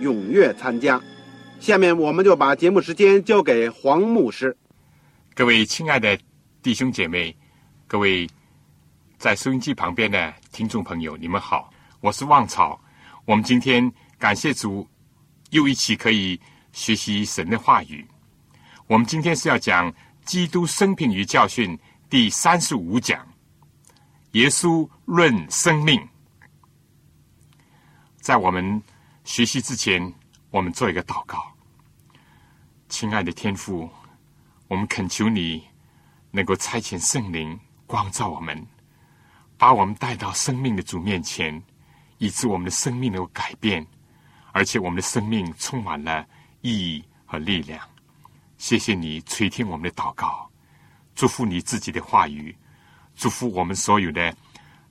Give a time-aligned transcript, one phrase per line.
[0.00, 1.00] 踊跃参加。
[1.58, 4.56] 下面我们就把节目时间交给黄牧师。
[5.34, 6.18] 各位亲爱的
[6.62, 7.34] 弟兄姐妹，
[7.86, 8.28] 各位
[9.18, 12.80] 在收音机旁边的听众朋友，你们好，我是旺草。
[13.24, 14.86] 我们今天感谢主，
[15.50, 16.38] 又一起可以
[16.72, 18.06] 学习神的话语。
[18.86, 19.92] 我们今天是要讲
[20.24, 21.78] 基督生平与教训。
[22.08, 23.26] 第三十五讲，
[24.32, 26.00] 耶稣论生命。
[28.20, 28.80] 在我们
[29.26, 30.00] 学习之前，
[30.50, 31.52] 我们做一个祷告。
[32.88, 33.90] 亲爱的天父，
[34.68, 35.66] 我们恳求你
[36.30, 38.64] 能够差遣圣灵光照我们，
[39.58, 41.60] 把我们带到生命的主面前，
[42.18, 43.84] 以致我们的生命能够改变，
[44.52, 46.24] 而且我们的生命充满了
[46.60, 47.80] 意义和力量。
[48.58, 50.48] 谢谢你垂听我们的祷告。
[51.16, 52.56] 祝福你自己的话语，
[53.16, 54.32] 祝福我们所有的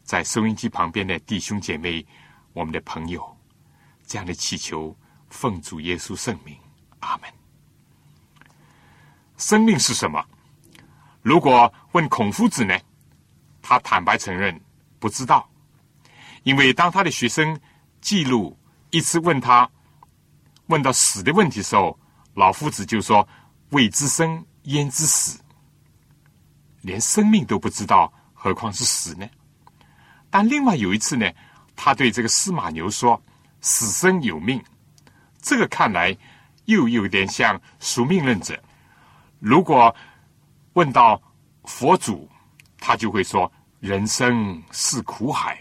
[0.03, 2.05] 在收音机旁边的弟兄姐妹，
[2.51, 3.34] 我们的朋友，
[4.05, 4.95] 这样的祈求，
[5.29, 6.57] 奉主耶稣圣名，
[6.99, 7.29] 阿门。
[9.37, 10.23] 生命是什么？
[11.21, 12.77] 如果问孔夫子呢？
[13.61, 14.61] 他坦白承认
[14.99, 15.49] 不知道，
[16.43, 17.59] 因为当他的学生
[17.99, 18.55] 记录
[18.91, 19.67] 一次问他
[20.67, 21.99] 问到死的问题时候，
[22.35, 23.27] 老夫子就说
[23.71, 25.39] ：“未知生，焉知死？”
[26.81, 29.27] 连生命都不知道，何况是死呢？
[30.29, 31.27] 但另外有一次呢，
[31.75, 33.19] 他对这个司马牛说
[33.65, 34.63] ：“死生有命。”
[35.41, 36.15] 这个看来
[36.65, 38.61] 又有点像宿命论者。
[39.39, 39.93] 如果
[40.73, 41.19] 问到
[41.63, 42.29] 佛祖，
[42.77, 45.57] 他就会说：“人生是苦海，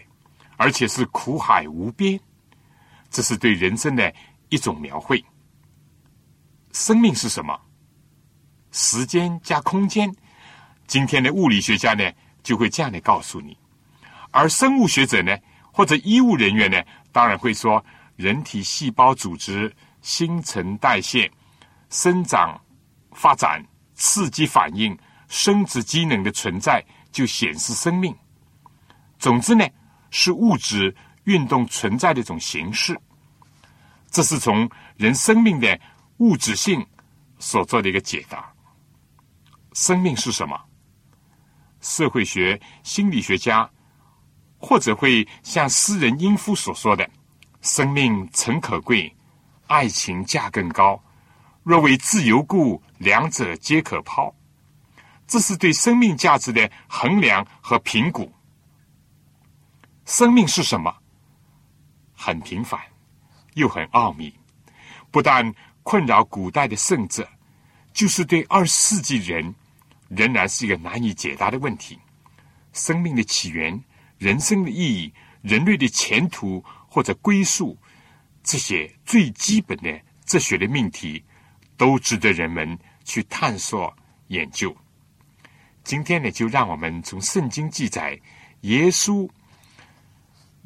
[0.57, 2.19] 而且是苦海无边。”
[3.09, 4.13] 这是对人生的
[4.49, 5.23] 一种描绘。
[6.73, 7.59] 生命是什么？
[8.71, 10.13] 时间加空间。
[10.85, 12.11] 今天的物理学家呢，
[12.43, 13.53] 就会这样的告诉你；
[14.31, 15.37] 而生物学者呢，
[15.71, 16.83] 或者医务人员呢，
[17.15, 17.81] 当然会说，
[18.17, 21.31] 人体细胞组织新陈代谢、
[21.89, 22.61] 生长
[23.13, 24.93] 发展、刺激反应、
[25.29, 26.83] 生殖机能的存在，
[27.13, 28.13] 就显示生命。
[29.17, 29.65] 总之呢，
[30.11, 30.93] 是物质
[31.23, 32.99] 运动存在的一种形式。
[34.11, 35.79] 这是从人生命的
[36.17, 36.85] 物质性
[37.39, 38.53] 所做的一个解答。
[39.71, 40.61] 生命是什么？
[41.79, 43.69] 社会学、心理学家，
[44.67, 47.07] 或者会像诗人殷夫所说的
[47.61, 49.15] ：“生命诚可贵，
[49.67, 50.99] 爱情价更高。
[51.61, 54.33] 若为自由故，两者皆可抛。”
[55.27, 58.31] 这是对生命价值的衡量和评估。
[60.05, 60.91] 生命是什么？
[62.15, 62.79] 很平凡，
[63.53, 64.33] 又很奥秘。
[65.11, 65.53] 不但
[65.83, 67.29] 困扰古代的圣者，
[67.93, 69.53] 就是对二十世纪人。
[70.09, 71.99] 仍然是一个难以解答的问题。
[72.73, 73.79] 生命的起源、
[74.25, 75.13] 人生的意义、
[75.43, 77.77] 人类的前途或者归宿，
[78.41, 81.23] 这些最基本的哲学的命题，
[81.77, 83.95] 都值得人们去探索
[84.29, 84.75] 研究。
[85.83, 88.19] 今天呢，就让我们从圣经记载
[88.61, 89.29] 耶稣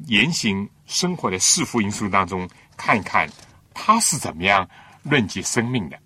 [0.06, 3.28] 言行生活的四福音书当中，看一看
[3.74, 4.66] 他是怎么样
[5.02, 6.00] 论及生命的。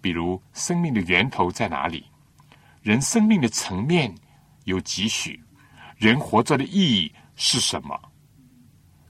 [0.00, 2.06] 比如，生命的源头在哪里？
[2.82, 4.14] 人生命的层面
[4.62, 5.41] 有几许？
[6.02, 7.96] 人活着的意义是什么？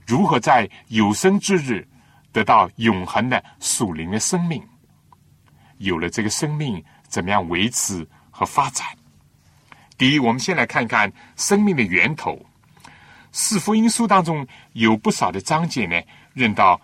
[0.05, 1.87] 如何在有生之日
[2.31, 4.63] 得到永恒的属灵的生命？
[5.79, 8.85] 有了这个生命，怎么样维持和发展？
[9.97, 12.39] 第一，我们先来看看生命的源头。
[13.31, 15.99] 四福音书当中有不少的章节呢，
[16.33, 16.79] 认到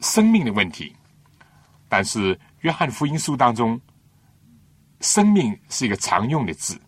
[0.00, 0.96] 生命的问题，
[1.86, 2.40] 但是。
[2.60, 3.80] 约翰福音书当中，
[5.00, 6.78] 生命是一个常用的字，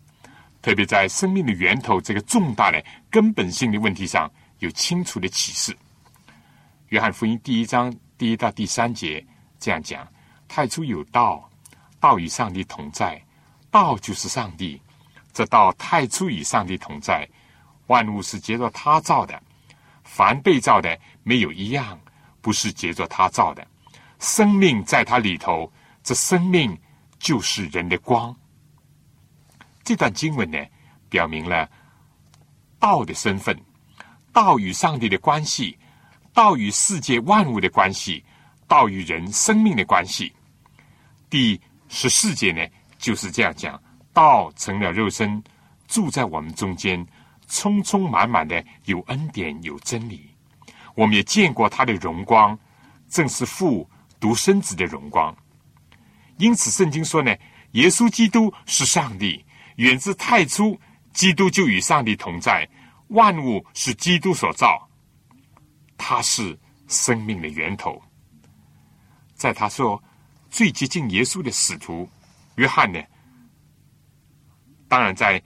[0.63, 2.81] 特别在生命的源头这个重大的
[3.11, 5.77] 根本性的问题上有清楚的启示。
[6.87, 9.23] 约翰福音第一章第一到第三节
[9.59, 10.07] 这样讲：
[10.47, 11.49] 太初有道，
[11.99, 13.21] 道与上帝同在，
[13.69, 14.81] 道就是上帝。
[15.33, 17.27] 这道太初与上帝同在，
[17.87, 19.41] 万物是结着他造的，
[20.05, 21.99] 凡被造的没有一样
[22.39, 23.67] 不是结着他造的。
[24.19, 25.69] 生命在他里头，
[26.03, 26.77] 这生命
[27.19, 28.33] 就是人的光。
[29.83, 30.57] 这段经文呢，
[31.09, 31.69] 表明了
[32.79, 33.57] 道的身份，
[34.31, 35.77] 道与上帝的关系，
[36.33, 38.23] 道与世界万物的关系，
[38.67, 40.33] 道与人生命的关系。
[41.29, 41.59] 第
[41.89, 42.65] 十四节呢，
[42.97, 43.81] 就是这样讲。
[44.13, 45.43] 道成了肉身，
[45.87, 47.03] 住在我们中间，
[47.47, 50.29] 充充满满的有恩典有真理。
[50.93, 52.55] 我们也见过他的荣光，
[53.09, 53.89] 正是父
[54.19, 55.35] 独生子的荣光。
[56.37, 57.35] 因此，圣经说呢，
[57.71, 59.43] 耶稣基督是上帝，
[59.75, 60.79] 远自太初，
[61.13, 62.67] 基督就与上帝同在，
[63.07, 64.87] 万物是基督所造，
[65.97, 68.01] 他是生命的源头。
[69.35, 70.01] 在他说
[70.49, 72.07] 最接近耶稣的使徒
[72.55, 72.99] 约翰呢？
[74.87, 75.41] 当然，在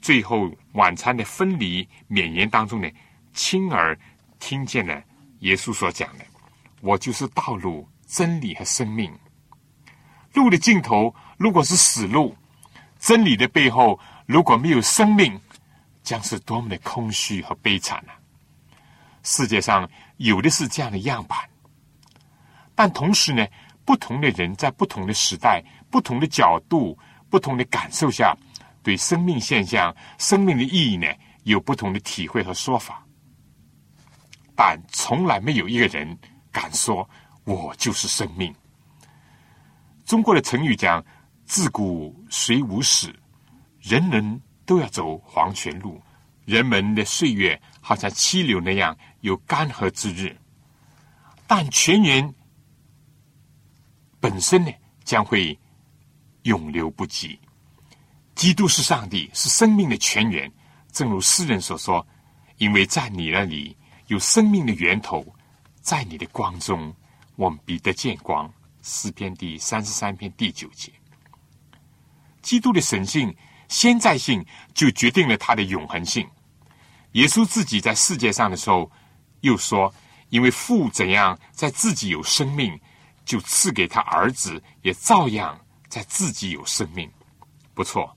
[0.00, 2.88] 最后晚餐的分离勉言当中呢，
[3.34, 3.98] 亲耳
[4.38, 5.02] 听见了
[5.40, 6.24] 耶稣所讲的
[6.80, 9.12] ：“我就是道路、真理和生命。
[10.32, 12.34] 路的尽头如果是死路，
[12.98, 15.40] 真理的背后如果没有生命，
[16.02, 18.14] 将是多么的空虚和悲惨啊！
[19.22, 21.38] 世界上有的是这样的样板，
[22.74, 23.46] 但同时呢，
[23.84, 26.98] 不同的人在不同的时代、不同的角度、
[27.30, 28.36] 不同的感受下。”
[28.80, 31.06] 对生命现象、生命的意义呢，
[31.42, 33.04] 有不同的体会和说法，
[34.56, 36.16] 但从来没有一个人
[36.50, 37.06] 敢说
[37.44, 38.54] “我就是生命”。
[40.06, 41.04] 中国的成语讲
[41.48, 43.10] “自古谁无死”，
[43.80, 46.00] 人人都要走黄泉路，
[46.44, 50.36] 人们的岁月好像溪流那样有干涸之日，
[51.46, 52.34] 但泉源
[54.20, 54.70] 本身呢，
[55.04, 55.58] 将会
[56.42, 57.40] 永流不息。
[58.34, 60.52] 基督是上帝，是生命的泉源。
[60.92, 62.06] 正如诗人所说
[62.58, 63.74] ：“因为在你那里
[64.08, 65.24] 有生命的源头，
[65.80, 66.94] 在你的光中，
[67.36, 68.52] 我们必得见光。”
[68.82, 70.92] 诗篇第三十三篇第九节。
[72.48, 73.36] 基督的神性、
[73.68, 74.42] 先在性，
[74.72, 76.26] 就决定了他的永恒性。
[77.12, 78.90] 耶稣自己在世界上的时候，
[79.42, 79.92] 又说
[80.30, 82.80] ：“因为父怎样在自己有生命，
[83.22, 85.60] 就赐给他儿子，也照样
[85.90, 87.06] 在自己有生命。”
[87.76, 88.16] 不错。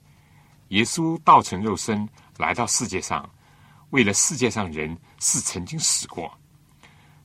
[0.68, 2.08] 耶稣道成肉身
[2.38, 3.28] 来到世界上，
[3.90, 6.32] 为了世界上人是曾经死过。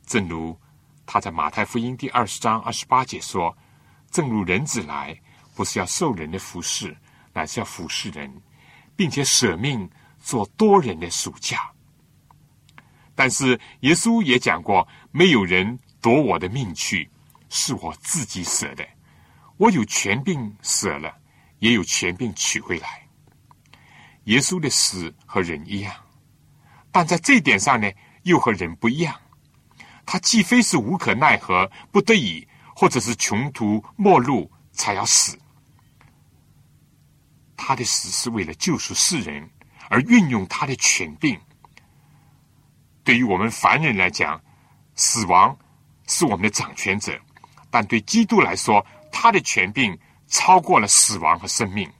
[0.05, 0.59] 正如
[1.05, 3.57] 他在马太福音第二十章二十八节说
[4.11, 5.17] ：“正如人子来，
[5.57, 6.95] 不是要受人的服侍，
[7.33, 8.31] 乃是要服侍人，
[8.95, 9.89] 并且舍命
[10.19, 11.71] 做多人的暑假。”
[13.15, 17.09] 但是耶稣也讲过：“没有人夺我的命去，
[17.49, 18.87] 是我自己舍的。
[19.57, 21.11] 我有权柄舍了，
[21.57, 23.07] 也有权柄取回来。”
[24.25, 25.91] 耶稣的死和人一样，
[26.91, 27.89] 但在这点上呢，
[28.21, 29.15] 又和人不一样。
[30.05, 35.37] 他既非是无可奈何、不得已，或者是穷途末路才要死，
[37.57, 39.49] 他的死是为了救赎世人
[39.89, 41.37] 而运用他的权柄。
[43.03, 44.41] 对于我们凡人来讲，
[44.95, 45.57] 死亡
[46.07, 47.13] 是我们的掌权者；
[47.69, 49.97] 但对基督来说，他的权柄
[50.27, 51.91] 超过了死亡和生命。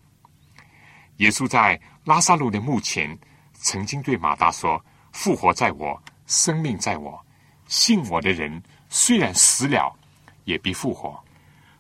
[1.18, 1.78] 耶稣在。
[2.08, 3.20] 拉萨路的墓前，
[3.52, 7.22] 曾经对马大说：“复活在我，生命在我。
[7.68, 9.94] 信我的人，虽然死了，
[10.46, 11.22] 也必复活。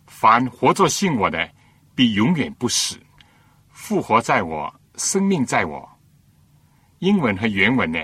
[0.05, 1.49] 凡活着信我的，
[1.95, 2.99] 必永远不死。
[3.87, 5.89] 复活在我，生命在我。”
[6.99, 8.03] 英文和原文呢，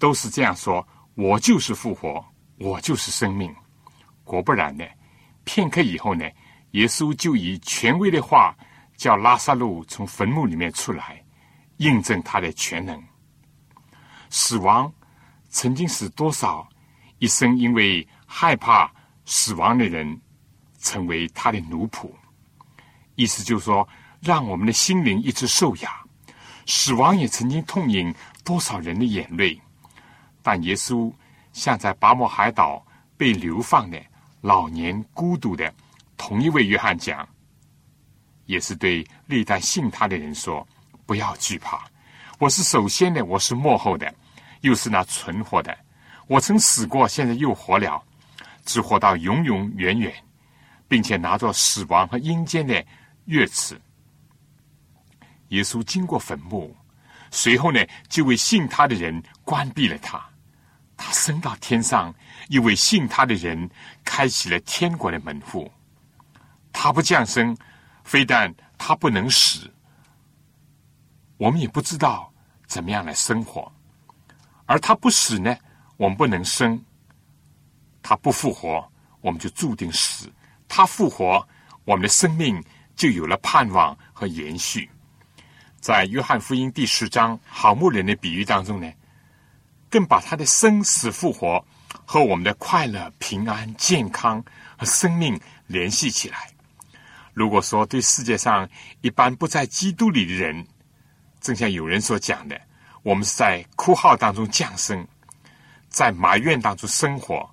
[0.00, 2.24] 都是这样说：“我就是复活，
[2.58, 3.54] 我就是生命。”
[4.24, 4.84] 果不然呢，
[5.44, 6.28] 片刻以后呢，
[6.72, 8.52] 耶稣就以权威的话。
[8.96, 11.20] 叫拉萨路从坟墓里面出来，
[11.78, 13.02] 印证他的全能。
[14.30, 14.90] 死亡
[15.48, 16.66] 曾经使多少
[17.18, 18.88] 一生因为害怕
[19.24, 20.20] 死亡的人
[20.78, 22.08] 成为他的奴仆。
[23.16, 23.86] 意思就是说，
[24.24, 25.90] 让我们的心灵一直受压。
[26.66, 28.12] 死亡也曾经痛饮
[28.42, 29.60] 多少人的眼泪。
[30.42, 31.12] 但耶稣
[31.52, 32.84] 像在巴莫海岛
[33.16, 34.02] 被流放的
[34.40, 35.72] 老年孤独的
[36.16, 37.26] 同一位约翰讲。
[38.46, 40.66] 也是对历代信他的人说
[41.06, 41.82] ：“不要惧怕，
[42.38, 44.14] 我是首先的，我是幕后的，
[44.60, 45.74] 又是那存活的。
[46.26, 48.02] 我曾死过，现在又活了，
[48.66, 50.12] 只活到永永远远，
[50.86, 52.74] 并且拿着死亡和阴间的
[53.28, 53.78] 钥匙。”
[55.54, 56.76] 耶稣经过坟墓，
[57.30, 60.20] 随后呢，就为信他的人关闭了他。
[60.96, 62.12] 他升到天上，
[62.48, 63.70] 又为信他的人
[64.04, 65.70] 开启了天国的门户。
[66.72, 67.56] 他不降生，
[68.02, 69.72] 非但他不能死，
[71.36, 72.32] 我们也不知道
[72.66, 73.70] 怎么样来生活；
[74.66, 75.56] 而他不死呢，
[75.96, 76.78] 我们不能生；
[78.02, 78.88] 他不复活，
[79.20, 80.28] 我们就注定死；
[80.68, 81.46] 他复活，
[81.84, 82.62] 我们的生命
[82.96, 84.88] 就有了盼望和延续。
[85.84, 88.90] 在约翰福音第十章好牧人的比喻当中呢，
[89.90, 91.62] 更把他的生死复活
[92.06, 94.42] 和我们的快乐、平安、健康
[94.78, 96.48] 和生命联系起来。
[97.34, 98.66] 如果说对世界上
[99.02, 100.66] 一般不在基督里的人，
[101.42, 102.58] 正像有人所讲的，
[103.02, 105.06] 我们是在哭号当中降生，
[105.90, 107.46] 在埋怨当中生活，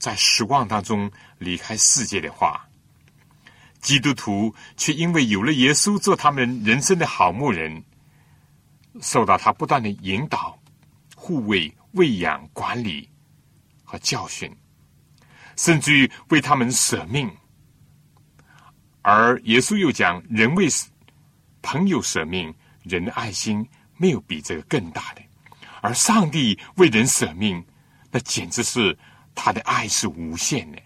[0.00, 1.08] 在失望当中
[1.38, 2.67] 离开世界的话。
[3.80, 7.82] 基督徒却因为有了耶稣做他们人生的好牧人，
[9.00, 10.58] 受到他不断的引导、
[11.14, 13.08] 护卫、喂养、管理
[13.84, 14.52] 和教训，
[15.56, 17.30] 甚至于为他们舍命。
[19.02, 20.68] 而耶稣又讲：“人为
[21.62, 23.66] 朋友舍命，人的爱心
[23.96, 25.22] 没有比这个更大的。
[25.80, 27.64] 而上帝为人舍命，
[28.10, 28.98] 那简直是
[29.34, 30.78] 他的爱是无限的。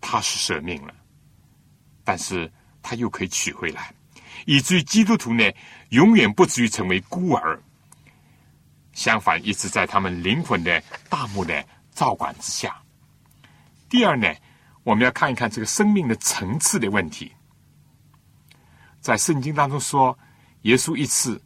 [0.00, 0.94] 他是舍命了。”
[2.08, 2.50] 但是
[2.82, 3.92] 他又可以取回来，
[4.46, 5.44] 以至于基督徒呢，
[5.90, 7.62] 永远不至于成为孤儿。
[8.94, 11.62] 相反，一直在他们灵魂的大幕的
[11.92, 12.74] 照管之下。
[13.90, 14.34] 第二呢，
[14.84, 17.30] 我们要看一看这个生命的层次的问题。
[19.02, 20.18] 在圣经当中说，
[20.62, 21.38] 耶稣一次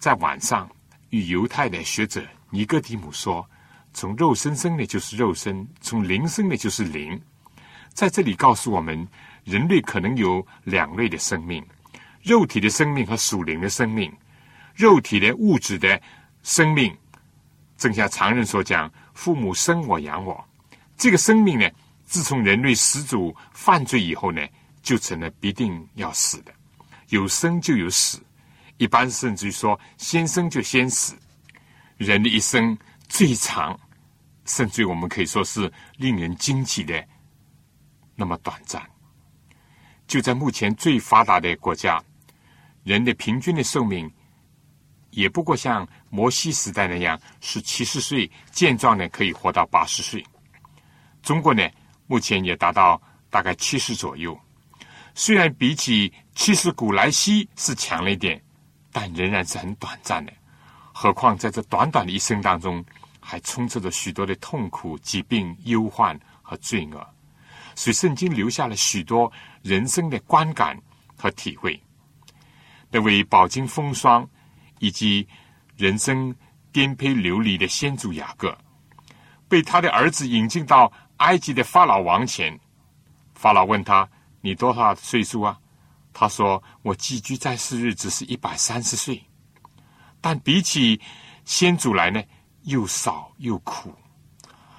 [0.00, 0.68] 在晚上
[1.10, 3.48] 与犹太的学者尼哥底母说
[3.94, 7.22] ：“从肉身生的，就是肉身；从灵生的，就是灵。”
[8.00, 9.06] 在这里告诉我们，
[9.44, 11.62] 人类可能有两类的生命：
[12.22, 14.10] 肉体的生命和属灵的生命。
[14.74, 16.00] 肉体的物质的
[16.42, 16.96] 生命，
[17.76, 20.42] 正像常人所讲，父母生我养我。
[20.96, 21.68] 这个生命呢，
[22.06, 24.40] 自从人类始祖犯罪以后呢，
[24.80, 26.54] 就成了必定要死的。
[27.10, 28.18] 有生就有死，
[28.78, 31.14] 一般甚至于说，先生就先死。
[31.98, 32.74] 人的一生
[33.10, 33.78] 最长，
[34.46, 37.06] 甚至于我们可以说是令人惊奇的。
[38.20, 38.86] 那么短暂，
[40.06, 41.98] 就在目前最发达的国家，
[42.84, 44.12] 人的平均的寿命
[45.08, 50.22] 也不过像摩西时代那样是七十岁，健壮的可以活到八十岁。
[51.22, 51.66] 中国呢，
[52.06, 53.00] 目前也达到
[53.30, 54.38] 大概七十左右。
[55.14, 58.38] 虽然比起七十古来稀是强了一点，
[58.92, 60.32] 但仍然是很短暂的。
[60.92, 62.84] 何况在这短短的一生当中，
[63.18, 67.06] 还充斥着许多的痛苦、疾病、忧患和罪恶。
[67.80, 69.32] 所以，圣经留下了许多
[69.62, 70.78] 人生的观感
[71.16, 71.82] 和体会。
[72.90, 74.28] 那位饱经风霜
[74.80, 75.26] 以及
[75.78, 76.34] 人生
[76.72, 78.54] 颠沛流离的先祖雅各，
[79.48, 82.60] 被他的儿子引进到埃及的法老王前。
[83.34, 84.06] 法老问他
[84.42, 85.58] ：“你多大岁数啊？”
[86.12, 89.24] 他说：“我寄居在世日只是一百三十岁。”
[90.20, 91.00] 但比起
[91.46, 92.22] 先祖来呢，
[92.64, 93.90] 又少又苦。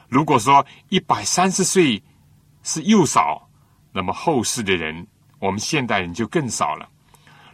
[0.07, 2.03] 如果说一百三十岁，
[2.63, 3.49] 是又少，
[3.91, 5.05] 那么后世的人，
[5.39, 6.87] 我们现代人就更少了。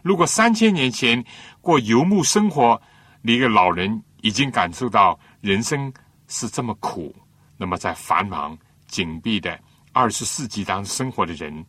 [0.02, 1.22] 如果三千年前
[1.60, 2.80] 过游牧生活
[3.24, 5.92] 的一个老人已经感受到人生
[6.28, 7.14] 是这么苦，
[7.56, 9.58] 那么在繁忙紧闭的
[9.92, 11.64] 二十世纪当中生活的人，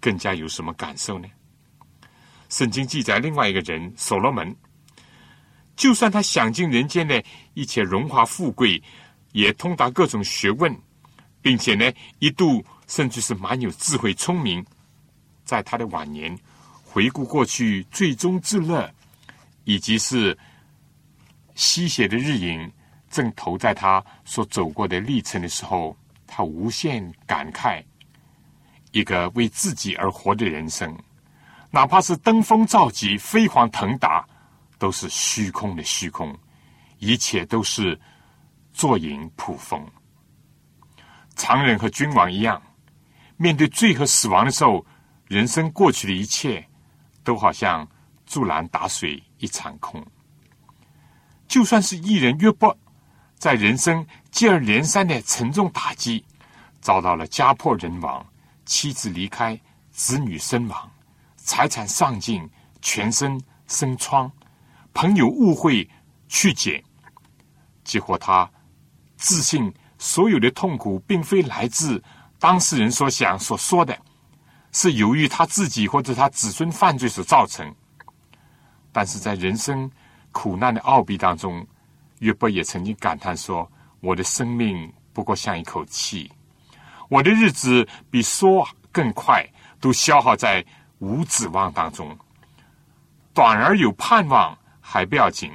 [0.00, 1.26] 更加有什么感受呢？
[2.48, 4.54] 圣经记载另外一个人所罗门，
[5.74, 7.22] 就算他享尽人间的
[7.54, 8.80] 一切荣华富贵，
[9.32, 10.74] 也通达各种学问，
[11.42, 12.64] 并且呢一度。
[12.86, 14.64] 甚至是蛮有智慧、聪明，
[15.44, 16.36] 在他的晚年
[16.84, 18.92] 回顾过去最终至乐，
[19.64, 20.36] 以及是
[21.54, 22.70] 吸血的日影
[23.10, 27.82] 正投在他所走过的历程的时候，他无限感慨：
[28.92, 30.96] 一个为自己而活的人生，
[31.70, 34.24] 哪怕是登峰造极、飞黄腾达，
[34.78, 36.36] 都是虚空的虚空，
[36.98, 37.98] 一切都是
[38.72, 39.84] 坐影普风。
[41.36, 42.62] 常人和君王一样。
[43.36, 44.84] 面对罪和死亡的时候，
[45.26, 46.64] 人生过去的一切
[47.22, 47.86] 都好像
[48.26, 50.04] 竹篮打水一场空。
[51.48, 52.76] 就算是艺人约伯，
[53.36, 56.24] 在人生接二连三的沉重打击，
[56.80, 58.24] 遭到了家破人亡、
[58.64, 59.60] 妻子离开、
[59.90, 60.90] 子女身亡、
[61.36, 62.48] 财产丧尽、
[62.80, 64.30] 全身生疮、
[64.92, 65.88] 朋友误会
[66.28, 66.82] 去解，
[67.82, 68.48] 结果他
[69.16, 72.00] 自信所有的痛苦并非来自。
[72.44, 73.98] 当事人所想所说的，
[74.70, 77.74] 是由于他自己或者他子孙犯罪所造成。
[78.92, 79.90] 但是在人生
[80.30, 81.66] 苦难的奥秘当中，
[82.18, 83.66] 约伯也曾经感叹说
[84.00, 86.30] ：“我的生命不过像一口气，
[87.08, 89.42] 我的日子比说更快，
[89.80, 90.62] 都消耗在
[90.98, 92.14] 无指望当中。
[93.32, 95.50] 短而有盼望还不要紧，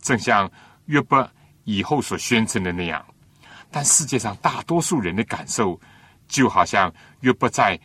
[0.00, 0.50] 正像
[0.86, 1.30] 约伯
[1.64, 3.04] 以后所宣称的那样。
[3.70, 5.78] 但世界上大多数人的感受，
[6.32, 7.78] 就好像约伯在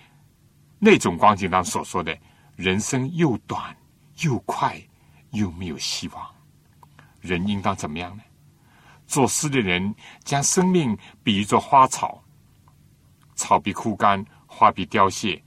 [0.80, 2.18] 那种光景当所说的：
[2.56, 3.76] 人生又短
[4.22, 4.82] 又快，
[5.32, 6.26] 又没有希望。
[7.20, 8.24] 人应当怎么样呢？
[9.06, 12.24] 作诗的人将生命比喻作花草，
[13.36, 15.44] 草必枯干，花必凋谢，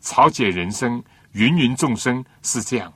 [0.00, 2.90] 草解人生，芸芸众生是这样。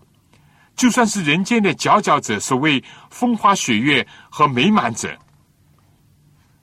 [0.75, 5.15] 就算是人间的佼佼者，所谓风花雪月和美满者，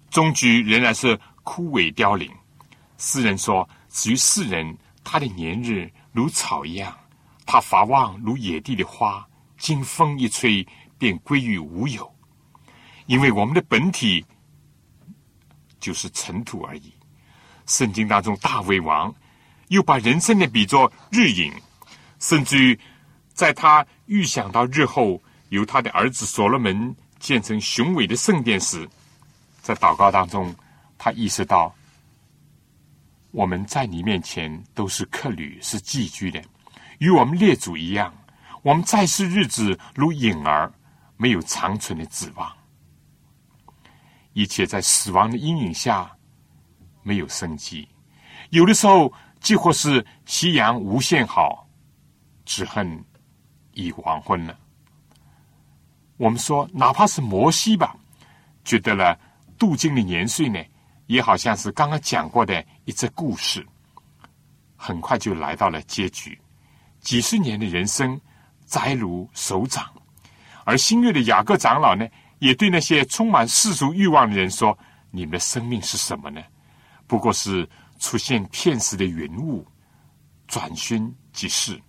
[0.10, 2.32] 终局仍然是枯萎凋零。
[3.00, 6.96] 诗人说：“至于世人，他的年日如草一样，
[7.48, 9.28] 他发旺如野地的花，
[9.58, 10.68] 经风一吹，
[11.00, 12.14] 便归于无有。
[13.08, 14.24] 因为我们的本体
[15.80, 16.94] 就是尘土而已。”
[17.66, 19.12] 圣经当中，大卫王
[19.70, 21.52] 又把人生的比作日影，
[22.20, 22.80] 甚至于
[23.34, 23.84] 在他。
[24.10, 28.90] 预想到日后由他的儿子所罗门建成雄伟的圣殿时，
[29.62, 30.52] 在祷告当中，
[30.98, 31.72] 他意识到
[33.32, 36.42] 我们在你面前都是客旅，是寄居的，
[37.00, 38.14] 与我们列祖一样，
[38.62, 40.72] 我们在世日子如影儿，
[41.18, 42.52] 没有长存的指望，
[44.34, 46.12] 一切在死亡的阴影下
[47.04, 47.88] 没有生机，
[48.50, 51.68] 有的时候几乎是夕阳无限好，
[52.46, 53.04] 只恨。
[53.74, 54.60] 已黄昏了。
[56.18, 57.96] 我们说，哪怕是摩西吧，
[58.66, 59.18] 觉得了
[59.58, 60.60] 镀金的年岁呢，
[61.10, 63.66] 也好像是刚刚讲过的一则故事，
[64.76, 66.40] 很快就来到了结局。
[67.02, 68.20] 几十年的人生
[68.68, 69.92] 摘如手掌，
[70.66, 74.78] 而新月的雅各长老呢，也对那些充满世俗欲望的人说
[75.10, 76.40] ：“你们的生命是什么呢？
[77.08, 79.66] 不过是出现片时的云雾，
[80.48, 81.82] 转瞬即逝。”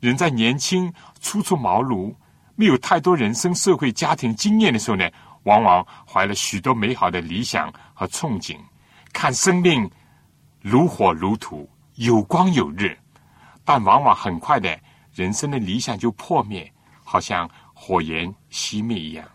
[0.00, 2.12] 人在年轻、初出茅庐、
[2.56, 5.08] 没有太多人生、社会、家庭经验的时候呢，
[5.44, 8.58] 往往怀了许多美好的理想和憧憬，
[9.12, 9.90] 看生命
[10.60, 12.98] 如火如荼、有光有日，
[13.64, 14.78] 但往往很快的，
[15.14, 16.70] 人生的理想就破灭，
[17.02, 19.26] 好像火焰熄灭一样。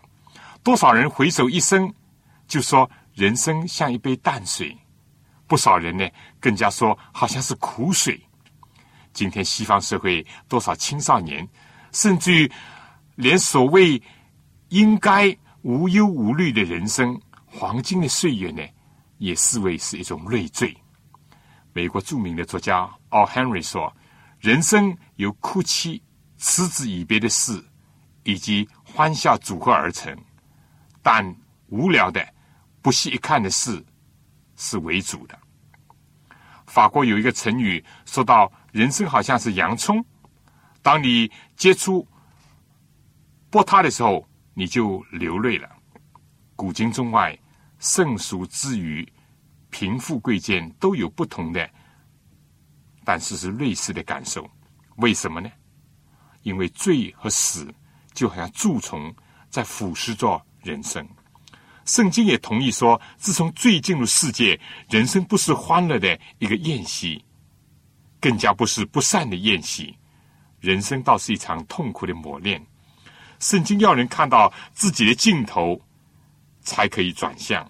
[0.62, 1.92] 多少人回首一生，
[2.46, 4.68] 就说人生像一杯淡水；
[5.46, 6.08] 不少人呢，
[6.40, 8.20] 更加说好像是苦水。
[9.12, 11.48] 今天西方社会多少青少年，
[11.92, 12.52] 甚至于
[13.14, 14.00] 连所谓
[14.68, 15.36] 应该
[15.66, 18.62] 无忧无虑的人生、黄金的岁月呢，
[19.18, 20.72] 也视为是一种累赘。
[21.72, 23.92] 美国著名的作家奥·亨瑞说
[24.38, 26.00] ：“人生由哭泣、
[26.38, 27.60] 嗤之以鼻的事，
[28.22, 30.16] 以及欢笑组合而成，
[31.02, 31.34] 但
[31.66, 32.24] 无聊的、
[32.80, 33.84] 不细一看的事
[34.54, 35.36] 是为主的。”
[36.68, 38.52] 法国有一个成语说到。
[38.72, 40.04] 人生好像是洋葱，
[40.82, 42.06] 当你接触
[43.50, 44.25] 剥它的时候，
[44.58, 45.68] 你就流泪了。
[46.56, 47.38] 古今中外，
[47.78, 49.06] 圣俗之余，
[49.68, 51.68] 贫富贵贱都有不同的，
[53.04, 54.50] 但是是类似的感受。
[54.96, 55.50] 为什么呢？
[56.40, 57.70] 因为罪和死
[58.14, 59.14] 就好像蛀虫
[59.50, 61.06] 在腐蚀着人生。
[61.84, 67.22] 圣经也同意说，自从罪进入世界，人生不是欢乐的一个宴席。
[68.18, 69.94] 更加不是不善的宴席，
[70.60, 72.66] 人生倒是一场痛苦的磨练。
[73.38, 75.80] 圣经要人看到自己的尽头，
[76.62, 77.68] 才可以转向，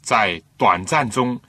[0.00, 1.40] 在短暂中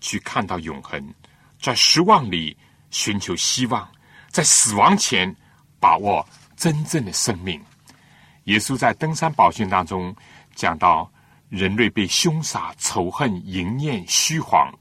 [0.00, 1.14] 去看到永恒，
[1.60, 2.56] 在失望里
[2.90, 3.88] 寻求希望，
[4.30, 5.34] 在死亡前
[5.78, 7.60] 把握真正的生命。
[8.44, 10.14] 耶稣在登山宝训当中
[10.54, 11.10] 讲到，
[11.48, 14.72] 人类被凶杀、仇恨、淫念、虚谎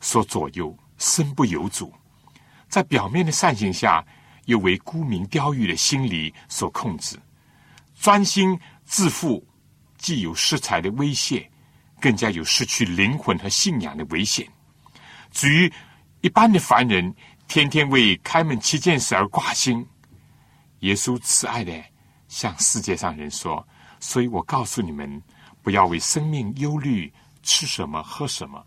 [0.00, 1.92] 所左右，身不由主。
[2.68, 4.04] 在表面的善行下，
[4.46, 7.16] 又为沽名钓誉的心理所控制；
[8.00, 9.44] 专心致富，
[9.98, 11.50] 既有失财的威胁，
[12.00, 14.46] 更加有失去灵魂和信仰的危险。
[15.32, 15.72] 至于
[16.20, 17.14] 一般的凡人，
[17.48, 19.84] 天天为开门七件事而挂心。
[20.80, 21.84] 耶稣慈爱的
[22.28, 23.66] 向世界上人说
[23.98, 25.20] ：“所以我告诉你们，
[25.62, 28.60] 不要为生命忧虑，吃什么喝什么；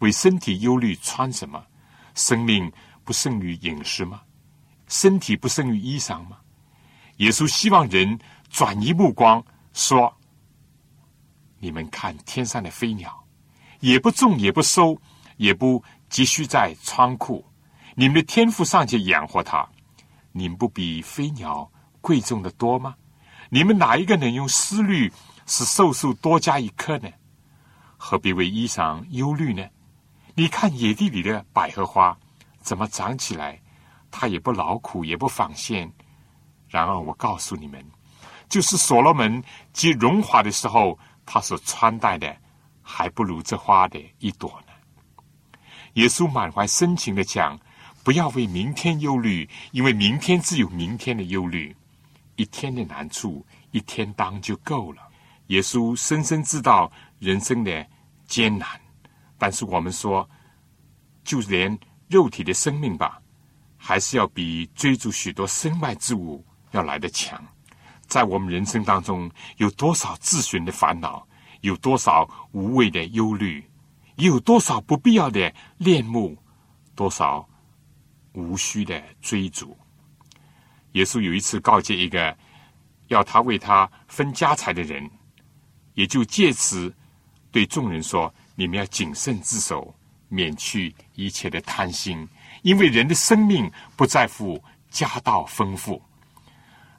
[0.00, 1.64] 为身体忧虑，穿什么。
[2.14, 2.70] 生命。”
[3.04, 4.22] 不胜于饮食吗？
[4.88, 6.38] 身体不胜于衣裳吗？
[7.18, 8.18] 耶稣希望人
[8.54, 10.16] 转移目光，说
[11.58, 13.26] ：“你们看天上的飞鸟，
[13.80, 14.96] 也不种，也不收，
[15.38, 17.44] 也不积蓄在仓库，
[17.96, 19.68] 你们的天赋尚且养活它，
[20.30, 21.68] 你们不比飞鸟
[22.00, 22.94] 贵重的多吗？
[23.50, 25.12] 你们哪一个能用思虑
[25.46, 27.10] 使寿数多加一刻呢？
[27.96, 29.66] 何必为衣裳忧虑呢？
[30.36, 32.16] 你看野地里的百合花
[32.60, 33.60] 怎么长起来？
[34.12, 35.92] 它也不劳苦，也不纺线。
[36.68, 37.84] 然而我告诉你们，
[38.48, 42.36] 就是所罗门极荣华的时候，他所穿戴的
[42.82, 44.72] 还不如这花的一朵呢。
[45.94, 47.58] 耶稣满怀深情的讲
[48.02, 51.74] ：“不要为明天忧虑，因为明天自有明天的忧虑。
[52.36, 55.02] 一天的难处，一天当就够了。”
[55.48, 57.86] 耶稣深深知道人生的。
[58.26, 58.66] 艰难，
[59.36, 60.26] 但是我们说，
[61.24, 61.78] 就连
[62.08, 63.20] 肉体的生命吧，
[63.76, 67.38] 还是要比追逐许多身外之物要来得强。
[68.06, 71.26] 在我们人生当中，有多少自寻的烦恼，
[71.62, 73.64] 有多少无谓的忧虑，
[74.16, 76.36] 也有多少不必要的恋慕，
[76.94, 77.48] 多少
[78.32, 79.76] 无需的追逐。
[80.92, 82.36] 耶稣有一次告诫一个
[83.08, 85.10] 要他为他分家财的人，
[85.94, 86.94] 也就借此。
[87.50, 89.94] 对众人说：“你们要谨慎自守，
[90.28, 92.28] 免去一切的贪心，
[92.62, 96.02] 因为人的生命不在乎家道丰富，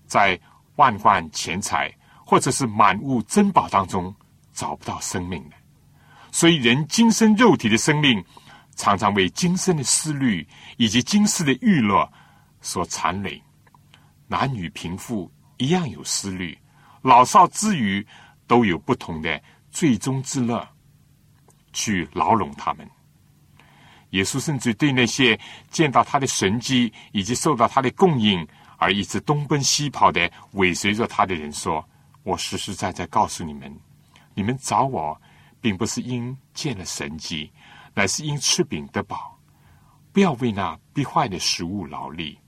[0.07, 0.39] 在
[0.75, 1.93] 万贯钱财
[2.25, 4.13] 或者是满屋珍宝当中
[4.53, 5.55] 找不到生命的。
[6.31, 8.23] 所以，人今生肉体的生命，
[8.75, 12.11] 常常为今生的思虑以及今世的娱乐
[12.61, 13.41] 所缠累。
[14.27, 16.57] 男女贫富一样有思虑，
[17.01, 18.05] 老少之余
[18.47, 19.41] 都有不同的。”
[19.75, 20.65] 最终之乐，
[21.73, 22.89] 去牢笼他们。
[24.11, 25.37] 耶稣甚至对那些
[25.69, 31.87] 见到他的神迹以及受到他的供应而一直东奔西跑的尾随着他的人说
[32.23, 33.73] ：“我实实在在告诉你们，
[34.33, 35.19] 你们找我，
[35.59, 37.51] 并不是因见了神迹，
[37.93, 39.39] 乃是因吃饼得饱。
[40.11, 42.39] 不要为那必坏的食物劳力。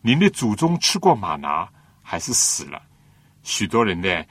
[0.00, 1.68] 您的祖宗吃过马拿，
[2.02, 2.82] 还是死了。
[3.42, 4.24] 许多人呢，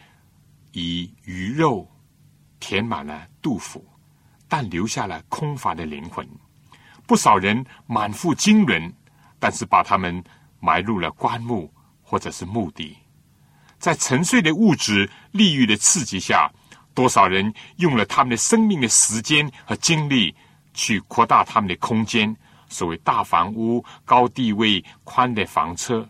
[0.71, 1.87] 以鱼肉。”
[2.63, 3.83] 填满了肚腹，
[4.47, 6.23] 但留下了空乏的灵魂。
[7.07, 8.93] 不少人满腹经纶，
[9.39, 10.23] 但是把他们
[10.61, 11.69] 埋入了棺木
[12.01, 12.95] 或者是墓地。
[13.77, 16.49] 在沉睡的物质利欲的刺激下，
[16.93, 20.33] 多少人用了他们的生命的时间和精力
[20.73, 22.33] 去扩大他们的空间，
[22.69, 26.07] 所谓大房屋、高地位、宽的房车。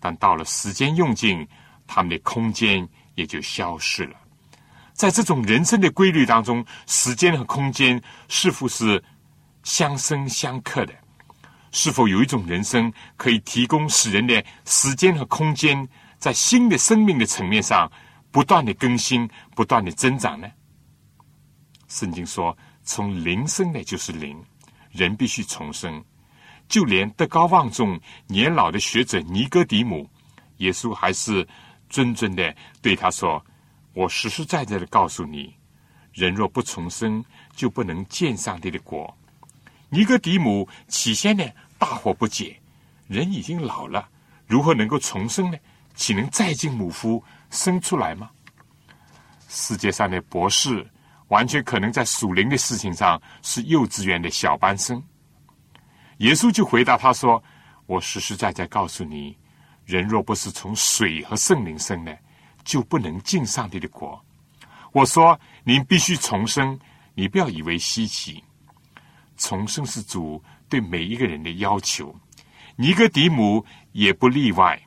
[0.00, 1.46] 但到了时间用尽，
[1.86, 4.16] 他们的空间也就消失了。
[4.92, 9.02] 在这种人生的规律当中，时间和空间似乎是
[9.62, 10.92] 相生相克的？
[11.72, 17.90] 是否有一种人生可以提供使人的时间和空间在新的生命的层面上
[18.30, 20.48] 不断的更新、不断的增长呢？
[21.88, 24.40] 圣经说：“从灵生的就是灵，
[24.90, 26.02] 人必须重生。”
[26.68, 30.08] 就连德高望重、年老的学者尼哥底母，
[30.58, 31.44] 耶稣还是
[31.90, 33.44] 谆谆的对他说。
[33.94, 35.54] 我实实在在的告诉你，
[36.14, 37.22] 人若不重生，
[37.54, 39.14] 就不能见上帝的国。
[39.94, 41.44] 尼哥底母起先呢，
[41.76, 42.58] 大惑不解：
[43.08, 44.08] 人已经老了，
[44.46, 45.58] 如何能够重生呢？
[45.94, 48.30] 岂能再进母腹生出来吗？
[49.50, 50.90] 世界上的博士，
[51.28, 55.02] 完全可能在属灵的事情上是幼稚园的小班生。
[56.20, 57.44] 耶稣就回答他说
[57.84, 59.36] ：“我实实在在告诉你，
[59.84, 62.18] 人若不是从水和圣灵生的。”
[62.64, 64.24] 就不能进上帝的国。
[64.92, 66.78] 我说，您必须重生，
[67.12, 68.42] 你不要以为稀奇。
[69.42, 72.14] 重生是主对每一个人的要求，
[72.76, 74.80] 尼哥底母也不例外。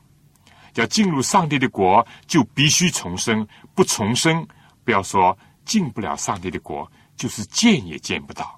[0.75, 3.45] 要进入上帝的国，就必须重生。
[3.73, 4.47] 不重生，
[4.85, 8.57] 不要说进不了上帝的国，就是见也见不到。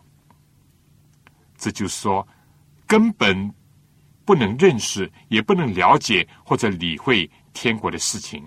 [1.57, 2.27] 这就是说，
[2.85, 3.51] 根本
[4.23, 8.45] 不能认识，也不能了解或者理会天国的事情。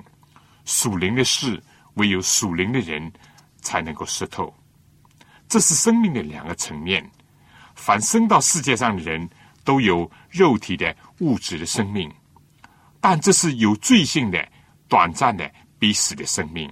[0.65, 1.61] 属灵的事，
[1.95, 3.13] 唯有属灵的人
[3.61, 4.55] 才能够识透。
[5.49, 7.11] 这是生命的两个层面。
[7.81, 9.29] 凡生到世界上的人
[9.65, 12.13] 都有肉体的物质的生命，
[13.01, 14.47] 但这是有罪性的、
[14.87, 16.71] 短暂的、必死的生命，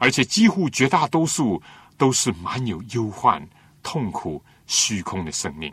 [0.00, 1.62] 而且几乎绝大多数
[1.96, 3.40] 都是满有忧患、
[3.80, 5.72] 痛苦、虚空的生命。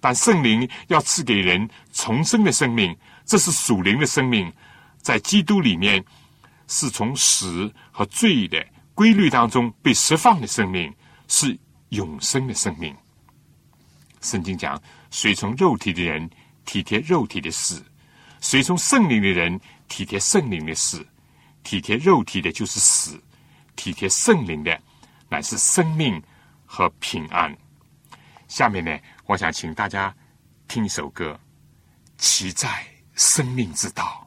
[0.00, 4.52] 但圣灵要赐给人重生的生命，这是属灵的生命，
[5.00, 6.04] 在基督里面。
[6.70, 10.94] 是从死和罪的规律当中被释放的生命，
[11.26, 12.94] 是永生的生命。
[14.20, 16.28] 圣经讲：随从肉体的人
[16.64, 17.82] 体贴肉体的事，
[18.40, 21.06] 随从圣灵的人体贴圣灵的事。
[21.64, 23.22] 体贴肉体的就是死，
[23.76, 24.80] 体贴圣灵的
[25.28, 26.22] 乃是生命
[26.64, 27.54] 和平安。
[28.46, 30.14] 下面呢，我想请大家
[30.66, 31.32] 听一首歌，
[32.16, 32.68] 《骑在
[33.14, 34.26] 生命之道》。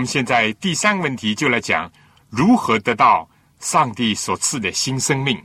[0.00, 1.92] 我们现在第三个问题就来讲
[2.30, 5.38] 如何得到上帝所赐的新生命。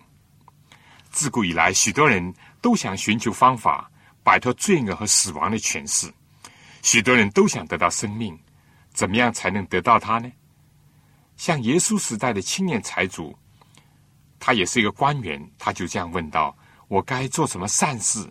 [1.12, 3.92] 自古以来，许多人都想寻求方法
[4.24, 6.10] 摆脱罪恶和死亡的权势，
[6.84, 8.40] 许多人都想得到生命，
[8.94, 10.32] 怎么样才能得到它呢？
[11.36, 13.38] 像耶稣时代的青年财主，
[14.40, 18.26] 他也是一个官员，他就这样问道：“我该做什么善事，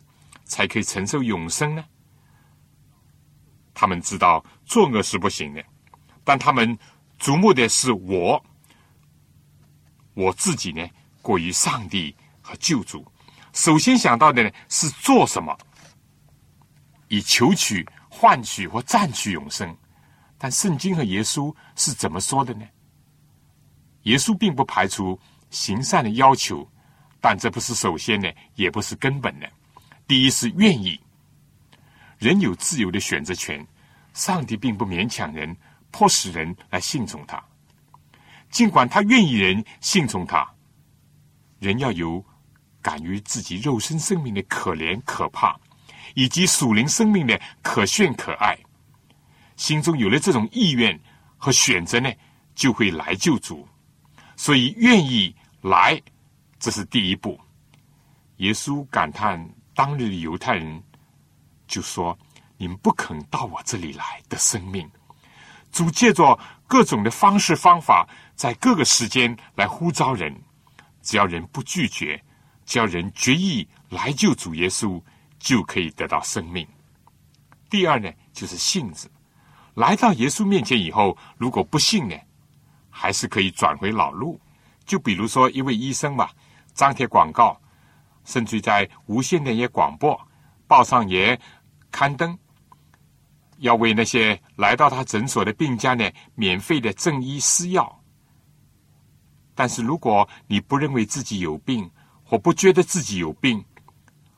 [0.46, 1.84] 才可以承受永生呢？”
[3.74, 5.62] 他们知道作恶是不行的。
[6.24, 6.76] 但他们
[7.20, 8.42] 瞩目的是我，
[10.14, 10.88] 我自己呢，
[11.20, 13.06] 过于上帝和救主。
[13.52, 15.56] 首先想到的呢是做什么，
[17.08, 19.76] 以求取、换取或占取永生。
[20.38, 22.66] 但圣经和耶稣是怎么说的呢？
[24.02, 25.18] 耶稣并不排除
[25.50, 26.68] 行善的要求，
[27.20, 29.48] 但这不是首先呢，也不是根本的。
[30.06, 31.00] 第一是愿意，
[32.18, 33.66] 人有自由的选择权，
[34.12, 35.56] 上帝并不勉强人。
[35.94, 37.40] 迫使人来信从他，
[38.50, 40.44] 尽管他愿意人信从他，
[41.60, 42.22] 人要有
[42.82, 45.56] 敢于自己肉身生命的可怜可怕，
[46.16, 48.58] 以及属灵生命的可炫可爱，
[49.54, 50.98] 心中有了这种意愿
[51.36, 52.12] 和选择呢，
[52.56, 53.64] 就会来救主。
[54.34, 56.02] 所以愿意来，
[56.58, 57.38] 这是第一步。
[58.38, 60.82] 耶稣感叹当日的犹太人，
[61.68, 62.18] 就说
[62.58, 64.90] ：“你们不肯到我这里来的生命。”
[65.74, 70.32] 主借着各种的方式方法，在各个时间来呼召人，
[71.02, 72.22] 只要人不拒绝，
[72.64, 75.02] 只要人决意来救主耶稣，
[75.40, 76.64] 就可以得到生命。
[77.68, 79.10] 第二呢，就是信字，
[79.74, 82.14] 来到耶稣面前以后，如果不信呢，
[82.88, 84.40] 还是可以转回老路。
[84.86, 86.30] 就比如说一位医生吧，
[86.72, 87.60] 张贴广告，
[88.24, 90.16] 甚至在无线电也广播，
[90.68, 91.36] 报上也
[91.90, 92.38] 刊登。
[93.64, 98.04] 要为那些来到他诊所的病家呢，免费的赠医施药。
[99.54, 101.90] 但是如果你不认为自己有病，
[102.22, 103.64] 或不觉得自己有病，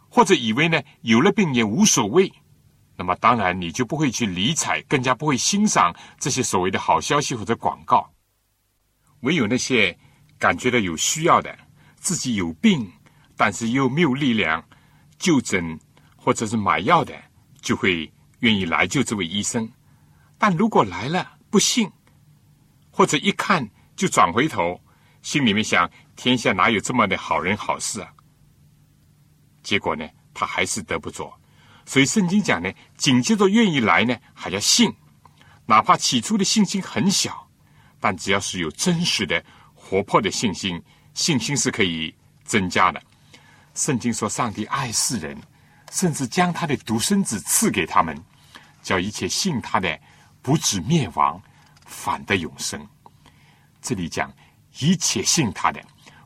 [0.08, 2.32] 或者以为呢有了病也无所谓，
[2.96, 8.08] 那么当然你就不会去理睬，更加不会欣赏这些所谓的好消息或者广告。
[9.22, 9.98] 唯有那些
[10.38, 11.58] 感觉到有需要的，
[11.96, 12.88] 自己有病，
[13.36, 14.64] 但是又没有力量
[15.18, 15.76] 就诊
[16.16, 17.12] 或者是买药的，
[17.60, 18.08] 就会。
[18.40, 19.70] 愿意来救这位医生，
[20.38, 21.90] 但如果来了不信，
[22.90, 24.80] 或者一看就转回头，
[25.22, 28.12] 心里面想：天下哪有这么的好人好事啊？
[29.62, 31.32] 结果呢，他还是得不着。
[31.86, 34.92] 所以圣经讲呢，紧接着愿意来呢，还要信，
[35.64, 37.48] 哪怕起初的信心很小，
[37.98, 39.42] 但只要是有真实的、
[39.74, 40.82] 活泼的信心，
[41.14, 43.02] 信心是可以增加的。
[43.74, 45.36] 圣经说，上帝爱世人。
[45.90, 48.16] 甚至将他的独生子赐给他们，
[48.82, 49.98] 叫一切信他的
[50.42, 51.40] 不至灭亡，
[51.84, 52.86] 反得永生。
[53.80, 54.32] 这里讲
[54.78, 55.80] 一切信他的，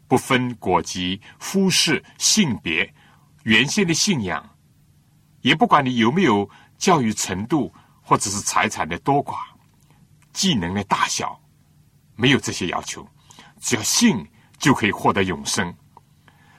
[0.08, 2.92] 不分国籍、肤色、性别、
[3.44, 4.48] 原先的信仰，
[5.42, 9.36] 也不管你有没有教育程度，或者是财产的多寡、
[10.32, 11.40] 技能的大小，
[12.16, 13.06] 没有这些要求，
[13.60, 14.26] 只要信
[14.58, 15.72] 就可以获得永生。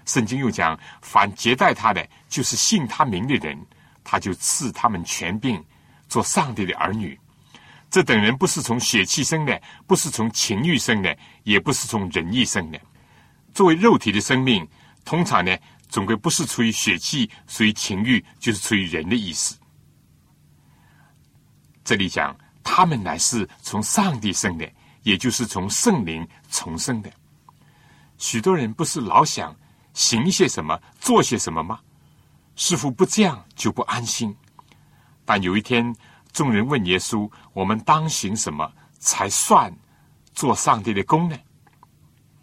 [0.06, 3.58] 圣经又讲，凡接待他的，就是信他名的人，
[4.04, 5.64] 他就赐他们权柄，
[6.10, 7.20] 做上帝的儿女。
[7.90, 12.80] 这等人不是从血气生的，不是从情欲生的，也不是从仁义生的。
[13.54, 14.68] 作为肉体的生命，
[15.04, 15.56] 通常呢，
[15.90, 19.58] 总归不是出于血气，属于情欲，就是出于人的意思。
[21.84, 22.34] 这里讲，
[22.64, 24.72] 他们乃是从上帝生的，
[25.04, 27.12] 也就是从圣灵重生的。
[28.18, 29.54] 许多人不是老想。
[29.94, 31.80] 行些什么，做些什么吗？
[32.56, 34.36] 似乎不这样就不安心。
[35.26, 35.96] 但有一天，
[36.32, 39.74] 众人问耶稣：“我们当行什么才算
[40.34, 41.38] 做上帝的功呢？”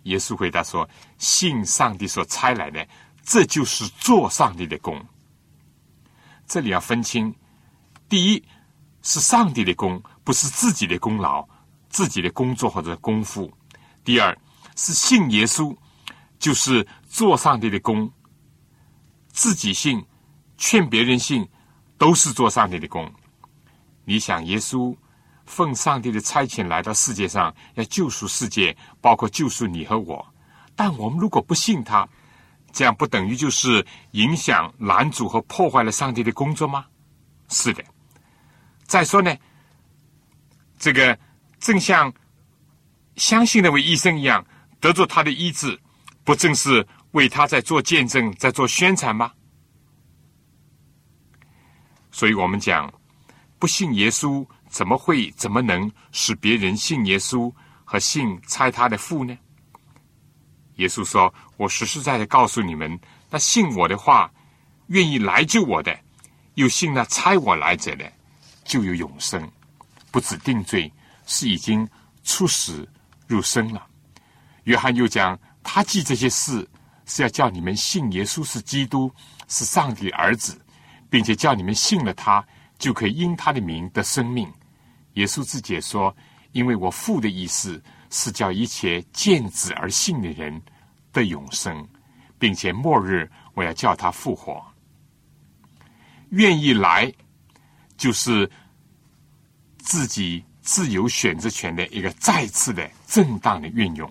[0.04, 2.86] 耶稣回答说：“信上帝所差来的，
[3.22, 5.04] 这就是做上帝的功。”
[6.48, 7.34] 这里要分清：
[8.08, 8.42] 第一
[9.02, 11.46] 是上帝的功，不是自己的功劳、
[11.90, 13.46] 自己的工作或者功夫；
[14.02, 14.36] 第二
[14.76, 15.76] 是信耶稣。
[16.38, 18.10] 就是做上帝的工，
[19.28, 20.04] 自己信，
[20.56, 21.48] 劝别人信，
[21.96, 23.12] 都是做上帝的工。
[24.04, 24.96] 你想，耶稣
[25.46, 30.26] 奉上帝的差遣来到世界上，要救赎世界，包括救赎你和我。
[30.76, 32.08] 但我们如果不信他，
[32.72, 36.86] 这样不等于就是影响、拦阻和破坏了上帝的工作吗？
[37.48, 37.84] 是的。
[38.86, 39.36] 再说呢，
[40.78, 41.18] 这个
[41.58, 42.12] 正像
[43.16, 44.46] 相信那位医生一样，
[44.80, 45.78] 得着他的医治。
[46.28, 49.32] 不正是为他在做见证，在做宣传吗？
[52.10, 52.92] 所以我们讲，
[53.58, 57.50] 不信耶稣怎么会怎么能使别人信耶稣
[57.82, 59.34] 和信猜他的父呢？
[60.74, 64.30] 耶稣说：“我实实在在告诉你们，那信我的话，
[64.88, 65.98] 愿意来救我的，
[66.56, 68.04] 又信那猜我来者的，
[68.64, 69.50] 就有永生，
[70.10, 70.92] 不止定罪，
[71.24, 71.88] 是已经
[72.22, 72.86] 出死
[73.26, 73.86] 入生了。”
[74.64, 76.66] 约翰又讲：“他记这些事，
[77.04, 79.12] 是要叫你们信耶稣是基督，
[79.48, 80.58] 是上帝儿子，
[81.10, 82.42] 并且叫你们信了他，
[82.78, 84.50] 就可以因他的名得生命。”
[85.14, 86.16] 耶稣自己说
[86.52, 90.62] ：“因为我父的意思。”是叫一切见子而信的人
[91.12, 91.86] 的永生，
[92.38, 94.64] 并且末日我要叫他复活。
[96.30, 97.12] 愿意来，
[97.98, 98.50] 就是
[99.76, 104.10] 自己自由选择权的一个再次的正当的运用。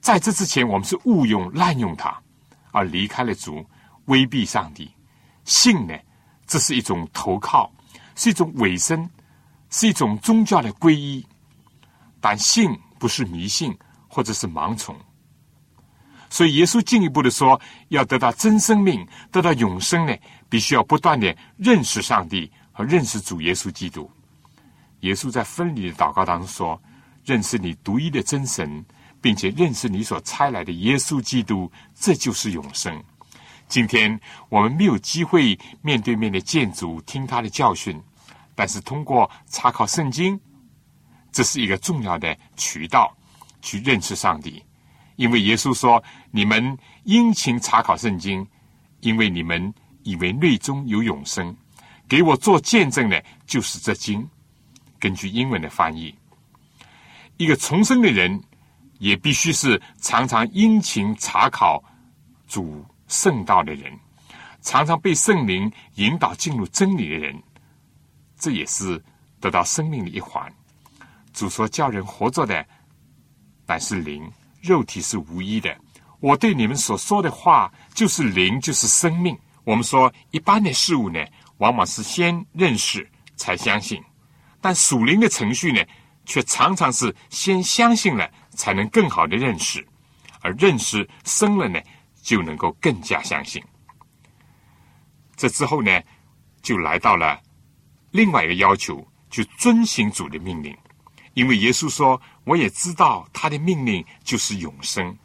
[0.00, 2.18] 在这之前，我们是误用滥用它，
[2.72, 3.64] 而离开了主，
[4.06, 4.90] 威逼上帝。
[5.44, 5.94] 信呢，
[6.46, 7.70] 这是一种投靠，
[8.16, 9.08] 是一种委身，
[9.68, 11.24] 是一种宗教的皈依。
[12.20, 13.76] 但信不是迷信，
[14.08, 14.96] 或者是盲从。
[16.28, 20.16] 所以耶稣进一步的说，要得到真生命，得到永生呢，
[20.48, 24.10] 必须要不断的认识上帝和认识主耶稣基督。
[25.00, 26.80] 耶稣在分离的祷告当中说
[27.24, 28.84] ：“认识你独一的真神，
[29.20, 33.02] 并且认识你所差来的耶稣基督，这就是永生。”
[33.68, 38.00] 今天我们没有机会面对面的见主，听他的教训，
[38.56, 40.40] 但是通过查考圣经。
[41.30, 43.16] 这是一个重要的渠道，
[43.62, 44.60] 去认识上帝。
[45.14, 46.02] 因为耶稣说
[46.32, 48.44] ：“你们殷勤查考圣经，
[49.00, 51.56] 因为你们以为内中有永生。
[52.08, 54.28] 给我做见证的，就是这经。”
[54.98, 56.12] 根据英文的翻译，
[57.36, 58.42] 一个重生的人
[59.00, 61.82] 也必须是常常殷勤查考
[62.46, 63.90] 主圣道的人，
[64.60, 67.42] 常常被圣灵引导进入真理的人。
[68.38, 69.02] 这也是
[69.40, 70.50] 得到生命的一环。
[71.32, 72.64] 主说：“叫人活着的
[73.66, 75.74] 乃是灵，肉体是无一的。
[76.20, 79.36] 我对你们所说的话，就是灵，就是生命。
[79.64, 81.24] 我们说一般的事物呢，
[81.56, 83.98] 往往是先认识才相信；
[84.60, 85.82] 但属灵的程序呢，
[86.26, 89.82] 却常常是先相信了，才能更好的认识，
[90.42, 91.80] 而认识深了呢，
[92.22, 93.64] 就能够更加相信。
[95.34, 95.90] 这之后呢，
[96.60, 97.40] 就来到了
[98.10, 100.76] 另外一个要求，就遵行主的命令。”
[101.32, 105.16] 因为耶稣说：“我也知道他的命令就是永生。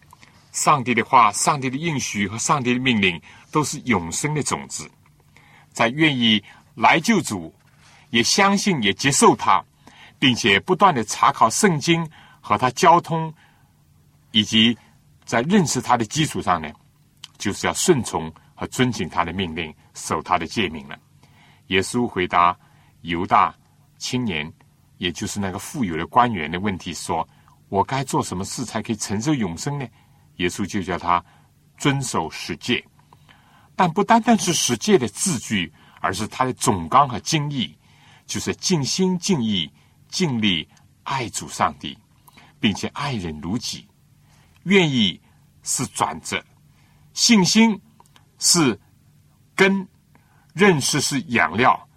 [0.53, 3.21] 上帝的话、上帝的应许和上帝的命令
[3.51, 4.89] 都是永生的种子。
[5.73, 6.41] 在愿意
[6.75, 7.53] 来救主，
[8.11, 9.61] 也相信、也接受他，
[10.17, 12.09] 并且不断的查考圣经
[12.45, 13.33] 和他交通，
[14.31, 14.77] 以及
[15.25, 16.71] 在认识他的基础上呢，
[17.37, 20.95] 就是要顺从和遵循他的命令，守他的诫命了。”
[21.73, 22.55] 耶稣回答
[23.01, 23.55] 犹大
[23.97, 24.51] 青年。
[24.97, 27.27] 也就是那个富有的官员的问题，说
[27.67, 29.85] 我该做什么事才可以承受永生呢？
[30.37, 31.21] 耶稣就叫他
[31.77, 32.81] 遵守十诫，
[33.75, 35.69] 但不单单是十诫的字句，
[35.99, 37.77] 而是他的总纲和经义，
[38.25, 39.69] 就是尽心尽意
[40.07, 40.65] 尽力
[41.03, 41.97] 爱主上帝，
[42.59, 43.87] 并且爱人如己。
[44.63, 45.21] 愿意
[45.61, 46.43] 是转折，
[47.13, 47.79] 信心
[48.39, 48.79] 是
[49.55, 49.87] 根，
[50.53, 51.87] 认识是养料，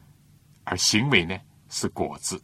[0.64, 1.38] 而行为呢
[1.70, 2.42] 是果子。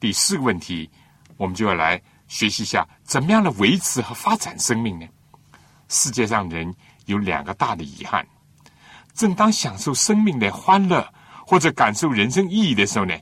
[0.00, 0.90] 第四个问题，
[1.36, 5.06] 我们就要来学习一下，怎么样来维持和发展生命呢？
[5.88, 8.26] 世界上人有两个大的遗憾：
[9.14, 11.06] 正当享受生命的欢乐
[11.46, 13.14] 或者感受人生意义的时候呢，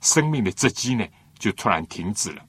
[0.00, 1.06] 生命的这机呢
[1.42, 2.42] 就突然停止了；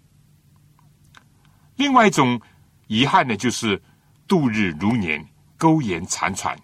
[1.76, 2.40] 另外一种
[2.86, 3.82] 遗憾呢，就是
[4.28, 5.28] 度日如年，
[5.58, 6.56] 苟延残喘，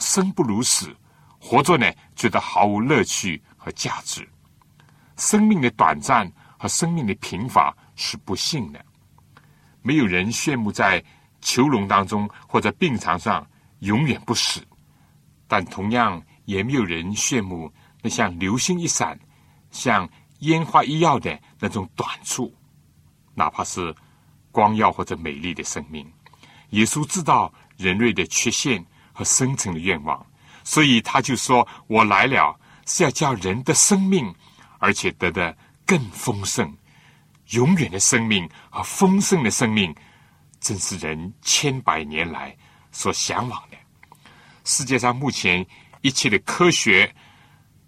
[0.00, 0.92] 生不如死，
[1.38, 4.28] 活着呢觉得毫无乐趣和价值。
[5.16, 6.28] 生命的短暂。
[6.58, 8.82] 和生命的贫乏是不幸的，
[9.82, 11.04] 没有人羡慕在
[11.42, 13.46] 囚笼当中或者病床上
[13.80, 14.66] 永远不死，
[15.46, 17.70] 但同样也没有人羡慕
[18.00, 19.20] 那像流星一闪、
[19.70, 20.08] 像
[20.40, 22.54] 烟花一耀的那种短处，
[23.34, 23.94] 哪怕是
[24.50, 26.10] 光耀或者美丽的生命。
[26.70, 30.26] 耶稣知道人类的缺陷和深层的愿望，
[30.64, 34.34] 所以他就说：“我来了是要叫人的生命，
[34.78, 35.56] 而且得的。”
[35.88, 36.76] 更丰盛、
[37.50, 39.94] 永远的生命和丰盛的生命，
[40.58, 42.56] 正是人千百年来
[42.90, 43.76] 所向往的。
[44.64, 45.64] 世界上目前
[46.00, 47.14] 一切的科学，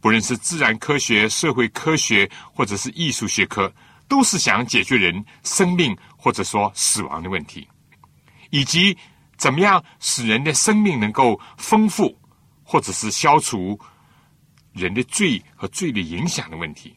[0.01, 3.73] 不论是自然科学、社会科学，或者是艺术学科，
[4.07, 7.67] 都是想解决人生命或者说死亡的问题，
[8.51, 8.97] 以及
[9.37, 12.17] 怎么样使人的生命能够丰富，
[12.63, 13.79] 或者是消除
[14.73, 16.97] 人的罪和罪的影响的问题，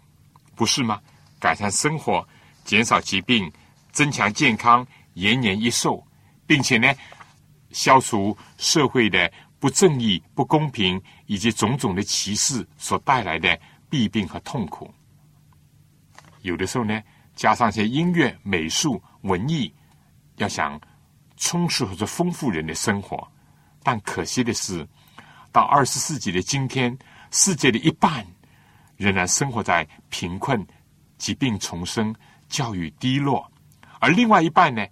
[0.55, 1.01] 不是吗？
[1.39, 2.27] 改善生活，
[2.63, 3.51] 减少疾病，
[3.91, 4.85] 增强健康，
[5.15, 6.05] 延年益寿，
[6.45, 6.93] 并且呢，
[7.71, 9.31] 消除社会的
[9.61, 13.57] 不正义、不公平以及种种的歧视所带来的
[13.91, 14.91] 弊病和痛苦。
[16.41, 16.99] 有的时候呢，
[17.35, 19.71] 加上一些音乐、美术、文艺，
[20.37, 20.81] 要想
[21.37, 23.31] 充实或者丰富人的生活，
[23.83, 24.85] 但可惜的是，
[25.51, 26.97] 到二十世纪的今天，
[27.29, 28.25] 世界的一半
[28.97, 30.65] 仍然生活在贫困、
[31.19, 32.15] 疾病丛生、
[32.49, 33.47] 教育低落，
[33.99, 34.83] 而另外一半呢，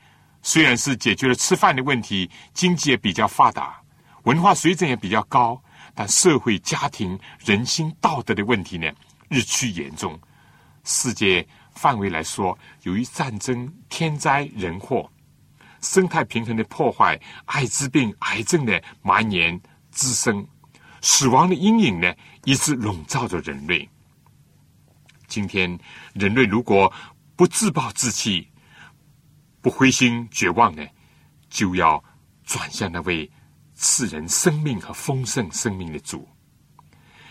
[0.44, 3.79] 虽然是解决了吃饭的问题，经济也比较发达，
[4.24, 5.62] 文化水准也比较高，
[5.96, 8.92] 但社会、家庭、人心、道德的问题呢，
[9.30, 10.20] 日趋严重。
[10.84, 15.10] 世界范围来说，由于战争、天灾人祸、
[15.82, 19.60] 生态平衡的破坏、艾滋病、癌症的蔓延
[19.92, 20.46] 滋生、
[21.02, 22.14] 死亡的阴影呢，
[22.44, 23.88] 一直笼罩着人类。
[25.28, 25.78] 今天，
[26.14, 26.92] 人类如果
[27.36, 28.50] 不自暴自弃、
[29.62, 30.86] 不灰心绝望呢，
[31.50, 32.04] 就要
[32.46, 33.30] 转向那位
[33.80, 36.30] 赐人生命和丰盛生命的主。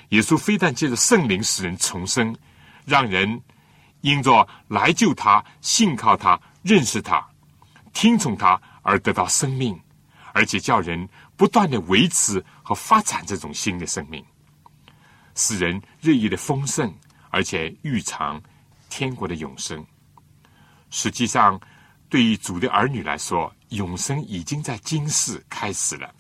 [0.09, 2.35] 耶稣非但借着圣灵使人重生。
[2.87, 3.43] 让人
[4.01, 7.23] 因着来救他、信靠他、认识他、
[7.93, 9.79] 听从他而得到生命，
[10.33, 14.25] 而且叫人不断的维持和发展这种新的生命，
[15.35, 16.91] 使人日益的丰盛，
[17.29, 18.43] 而且预尝
[18.89, 19.85] 天国的永生。
[20.89, 21.61] 实际上，
[22.09, 26.11] 对于主的儿女来说，永生已经在今世开始了，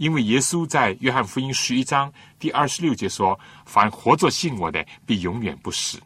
[0.00, 6.00] 因为耶稣在约翰福音十一章第二十六节说：“凡活着信我的，必永远不死。”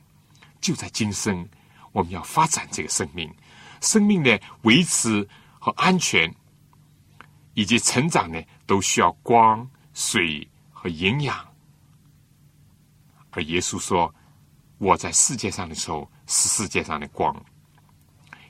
[0.61, 1.49] 就在今生，
[1.93, 3.33] 我们要发展这个生命，
[3.81, 5.25] 生命的维持
[5.61, 6.29] 和安全，
[7.55, 11.47] 以及成长呢，都需要光、水和营养。
[13.31, 14.13] 而耶稣说
[14.79, 17.33] ：“我在世界上的时候是世界上的光。”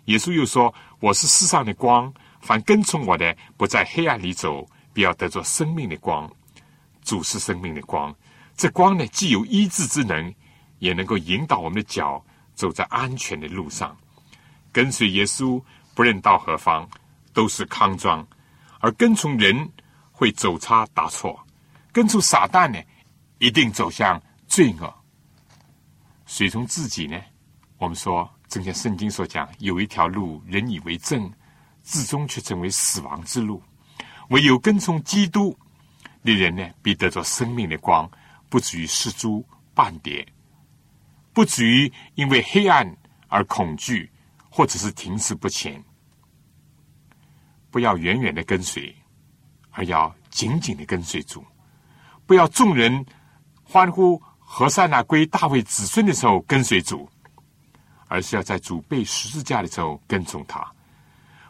[0.06, 6.30] 耶稣又说：“我是世上的光，凡跟从我的，不在黑暗里走，必要得着生命的光。
[7.02, 8.14] 主是生命的光，
[8.56, 10.32] 这光呢，既有医治之能。”
[10.80, 12.22] 也能够引导我们的脚
[12.54, 13.96] 走在安全的路上，
[14.70, 15.62] 跟随耶稣，
[15.94, 16.86] 不论到何方
[17.32, 18.22] 都是康庄；
[18.80, 19.66] 而跟从人
[20.12, 21.42] 会走差打错，
[21.90, 22.78] 跟从撒旦呢，
[23.38, 24.92] 一定走向罪恶。
[26.26, 27.18] 随从自己呢，
[27.78, 31.32] 我们说，正像圣经所讲，有一条路，人以为正，
[31.82, 33.62] 至终却成为死亡之路。
[34.28, 35.56] 唯有跟从基督
[36.22, 38.10] 的人呢，必得着生命的光，
[38.48, 40.26] 不至于失足半点。
[41.32, 42.96] 不至于因为黑暗
[43.28, 44.10] 而恐惧，
[44.48, 45.82] 或者是停滞不前。
[47.70, 48.94] 不要远远的跟随，
[49.72, 51.44] 而要紧紧的跟随主。
[52.24, 53.04] 不要众人
[53.64, 57.08] 欢呼何塞那归大卫子孙的时候跟随主，
[58.06, 60.64] 而是要在主背十字架的时候跟从他。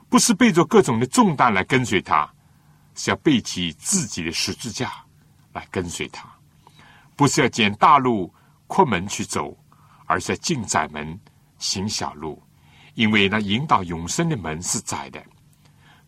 [0.08, 2.26] 不是背着各种的重担来跟随他，
[2.94, 4.92] 是要背起自己的十字架
[5.52, 6.28] 来跟随他。
[7.16, 8.32] 不是要捡大路
[8.66, 9.56] 阔门去走。
[10.06, 11.18] 而是要进窄门
[11.58, 12.40] 行小路，
[12.92, 15.24] 因为那引导永生的门是窄的。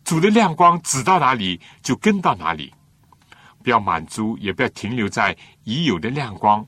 [0.03, 2.71] 主的亮光指到哪里就跟到哪里，
[3.63, 6.63] 不要满足，也不要停留在已有的亮光，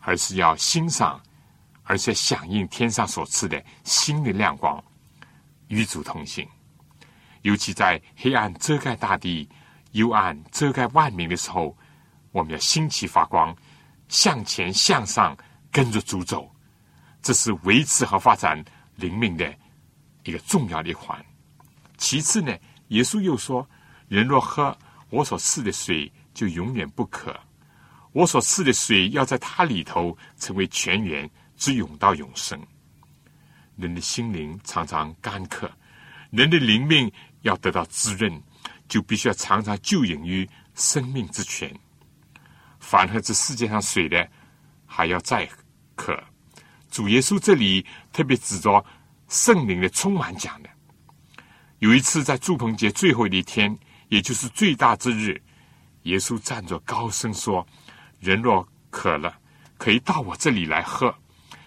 [0.00, 1.22] 而是要欣赏，
[1.84, 4.82] 而且响应天上所赐的新的亮光，
[5.68, 6.44] 与主同行。
[7.42, 9.48] 尤其在黑暗遮盖大地、
[9.92, 11.76] 幽暗遮盖万民的时候，
[12.32, 13.56] 我们要兴起发光，
[14.08, 15.36] 向前向上。
[15.72, 16.52] 跟着主走，
[17.22, 18.60] 这是维持和发展
[18.96, 19.54] 灵命的
[20.24, 21.24] 一个重要的一环。
[21.96, 22.52] 其次呢，
[22.88, 23.64] 耶稣又说
[24.08, 24.76] ：“人若喝
[25.10, 27.30] 我所赐的水，就永远不渴；
[28.10, 32.60] 我所赐的水要在它里头成为泉源，直涌到永生。”
[33.78, 35.70] 人的心灵常常干渴，
[36.30, 37.08] 人的灵命
[37.42, 38.42] 要得到滋润，
[38.88, 41.74] 就必须要常常就饮于生命之泉。
[42.78, 44.28] 凡喝这世界上水的，
[44.86, 45.48] 还要再
[45.94, 46.18] 渴。
[46.90, 48.84] 主耶稣这里特别指着
[49.28, 50.68] 圣灵的充满讲的。
[51.78, 53.78] 有一次在祝棚节最后的一天，
[54.08, 55.40] 也就是最大之日，
[56.02, 57.66] 耶稣站着高声说
[58.20, 59.38] ：“人若渴了，
[59.78, 61.14] 可以到我这里来喝。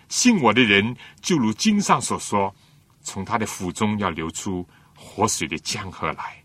[0.10, 2.54] 信我的人，就如经上所说，
[3.02, 4.68] 从他的腹中要流出
[5.14, 6.44] 活水的江河来。”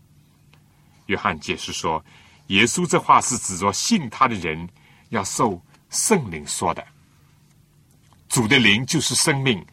[1.07, 2.03] 约翰解释说，
[2.47, 4.69] 耶稣这话是指着信他的人
[5.09, 5.59] 要受。
[5.89, 6.85] 圣灵说的
[8.29, 9.65] ：“主的灵就是生命，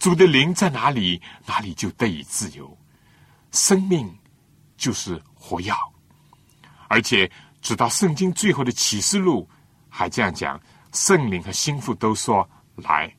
[0.00, 2.76] 主的灵在哪里，哪里就得以自由。
[3.52, 4.12] 生命
[4.76, 5.78] 就是活药，
[6.88, 7.30] 而且
[7.62, 9.48] 直到圣经最后的启示录
[9.88, 10.60] 还这样讲：
[10.92, 13.14] 圣灵和心腹都说来，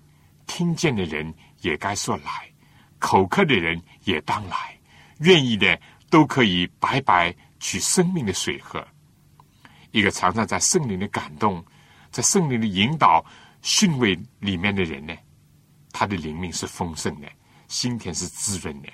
[0.45, 2.51] 听见的人也该说来，
[2.99, 4.74] 口渴的人也当来，
[5.19, 8.85] 愿意的都可以白白取生命的水喝。
[9.91, 11.63] 一个常常在圣灵的感动、
[12.11, 13.25] 在圣灵的引导、
[13.61, 15.13] 训慰里面的人呢，
[15.91, 17.27] 他的灵命是丰盛的，
[17.67, 18.89] 心田是滋润的。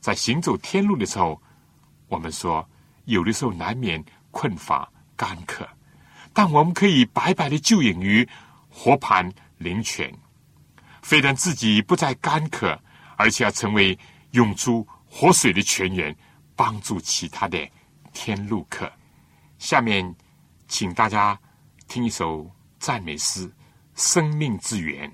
[0.00, 1.40] 在行走天路的时候，
[2.08, 2.68] 我们说
[3.04, 5.66] 有的时候难免困乏干渴，
[6.32, 8.28] 但我们可以白白的就饮于
[8.68, 10.12] 活盘灵泉，
[11.00, 12.78] 非但自己不再干渴，
[13.16, 13.96] 而且要成为
[14.32, 14.86] 涌出
[15.16, 16.14] 活水的泉源，
[16.56, 17.70] 帮助其他的
[18.12, 18.90] 天路客。
[19.58, 20.12] 下面。
[20.66, 21.38] 请大家
[21.86, 23.46] 听一首赞美诗
[23.94, 25.08] 《生命之源》。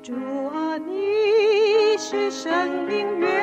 [0.00, 0.14] 主
[0.46, 3.37] 啊，你是生命源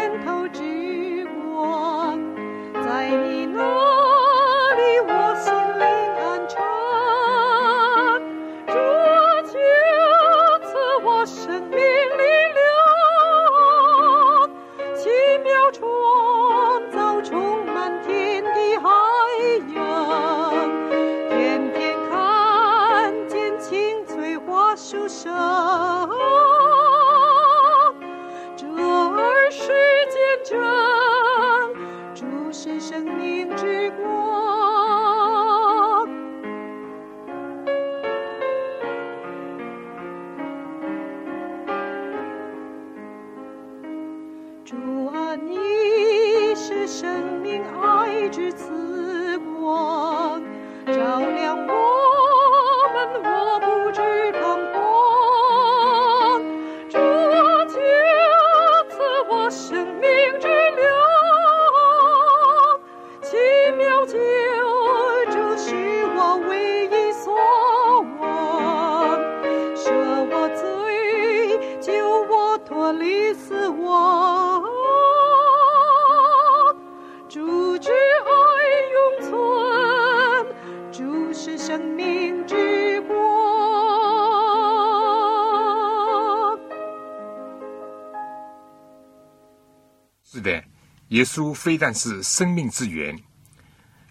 [91.16, 93.18] 耶稣非但是生命之源，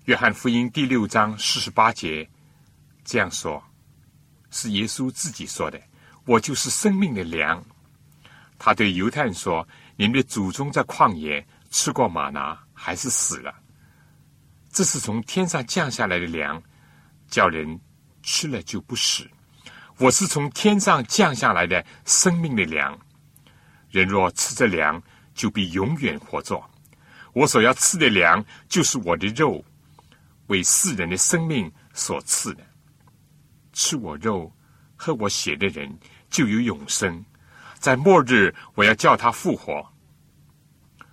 [0.06, 2.26] 约翰福音第六章四十八节
[3.04, 3.62] 这样说，
[4.50, 5.78] 是耶稣自己说的
[6.24, 7.62] ：“我就是生命的粮。”
[8.58, 13.54] 他对犹太人说：“你们的祖宗在旷野吃过玛拿，还是死了。
[14.72, 16.62] 这是从天上降下来的粮，
[17.28, 17.78] 叫人
[18.22, 19.28] 吃了就不死。
[19.98, 22.98] 我是从天上降下来的生命的粮，
[23.90, 25.02] 人若吃这粮，
[25.34, 26.58] 就必永远活着。”
[27.34, 29.62] 我所要吃的粮，就是我的肉，
[30.46, 32.64] 为世人的生命所赐的。
[33.72, 34.50] 吃我肉、
[34.94, 35.98] 喝我血的人，
[36.30, 37.24] 就有永生。
[37.80, 39.84] 在末日，我要叫他复活。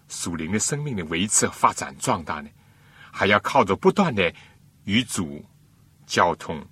[0.08, 2.50] 属灵的生命的维持和发展壮大呢，
[3.12, 4.32] 还要靠着不断的
[4.84, 5.44] 与主
[6.06, 6.64] 交通，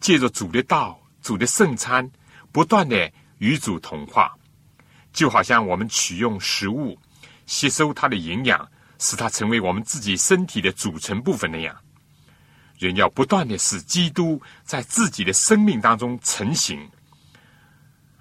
[0.00, 2.10] 借着主的道、主的圣餐，
[2.50, 4.34] 不断的与主同化，
[5.12, 6.98] 就好像我们取用食物。
[7.46, 8.68] 吸收它的营养，
[8.98, 11.76] 使它成为我们自己身体的组成部分那样。
[12.78, 16.90] 人要不断的使基督在自己的生命当中成型，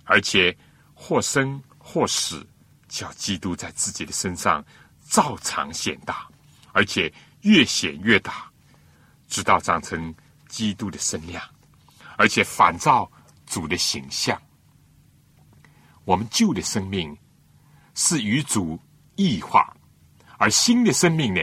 [0.04, 0.56] 而且
[0.94, 2.46] 或生或死，
[2.88, 4.64] 叫基督在自己的身上
[5.10, 6.28] 照常显大，
[6.72, 7.12] 而且
[7.42, 8.50] 越显越大，
[9.28, 10.14] 直到长成
[10.48, 11.44] 基督的身量，
[12.18, 13.12] 而且反照
[13.48, 14.40] 主的形象。
[16.06, 17.18] 我们旧的生命
[17.96, 18.80] 是与主。
[19.16, 19.76] 异化，
[20.38, 21.42] 而新的生命呢，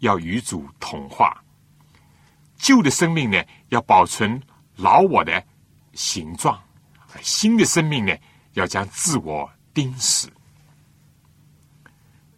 [0.00, 1.32] 要与主同化；
[2.56, 4.40] 旧的生命呢，要保存
[4.76, 5.42] 老我的
[5.94, 6.54] 形状；
[7.14, 8.14] 而新的生命呢，
[8.52, 10.30] 要将自我钉死。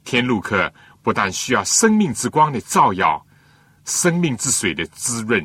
[0.04, 0.72] 天路客
[1.02, 3.26] 不但需要生命之光的照耀，
[3.84, 5.44] 生命之水的滋润，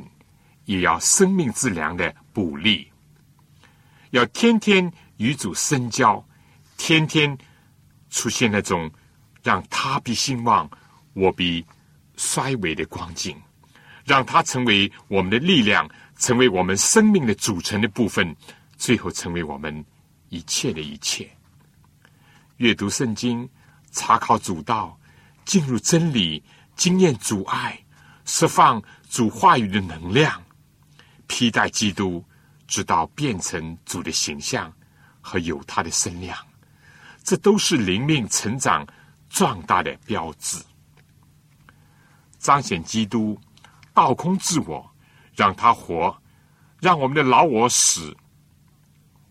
[0.65, 2.91] 也要生命之粮的补力。
[4.11, 6.23] 要天天与主深交，
[6.77, 7.35] 天天。
[8.11, 8.91] 出现那种
[9.41, 10.69] 让他必兴旺，
[11.13, 11.65] 我必
[12.15, 13.35] 衰微的光景，
[14.05, 18.35] 让他成为我们的力量，成为我们生命的组成的部分，
[18.77, 19.83] 最后成为我们
[20.29, 21.27] 一切的一切。
[22.57, 23.49] 阅读圣经，
[23.91, 24.95] 查考主道，
[25.45, 26.43] 进入真理，
[26.75, 27.83] 经验主爱，
[28.25, 30.43] 释放主话语的能量，
[31.25, 32.23] 披戴基督，
[32.67, 34.71] 直到变成主的形象
[35.21, 36.37] 和有他的身量。
[37.31, 38.85] 这都是灵命成长
[39.29, 40.61] 壮大的标志，
[42.39, 43.39] 彰显基督
[43.93, 44.85] 倒空自我，
[45.33, 46.13] 让他活，
[46.81, 48.13] 让我们的老我死，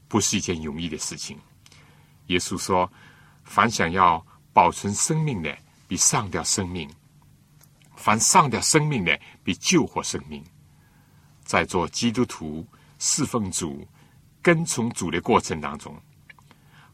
[0.08, 1.38] 不是一件容易的事情。
[2.28, 2.90] 耶稣说
[3.44, 5.54] ：“凡想要保存生命的，
[5.86, 6.88] 比上掉生命；
[7.96, 10.42] 凡上掉生命的，比救活生命。”
[11.44, 12.66] 在做基督徒
[12.98, 13.86] 侍奉主、
[14.40, 15.94] 跟从主的过程当中，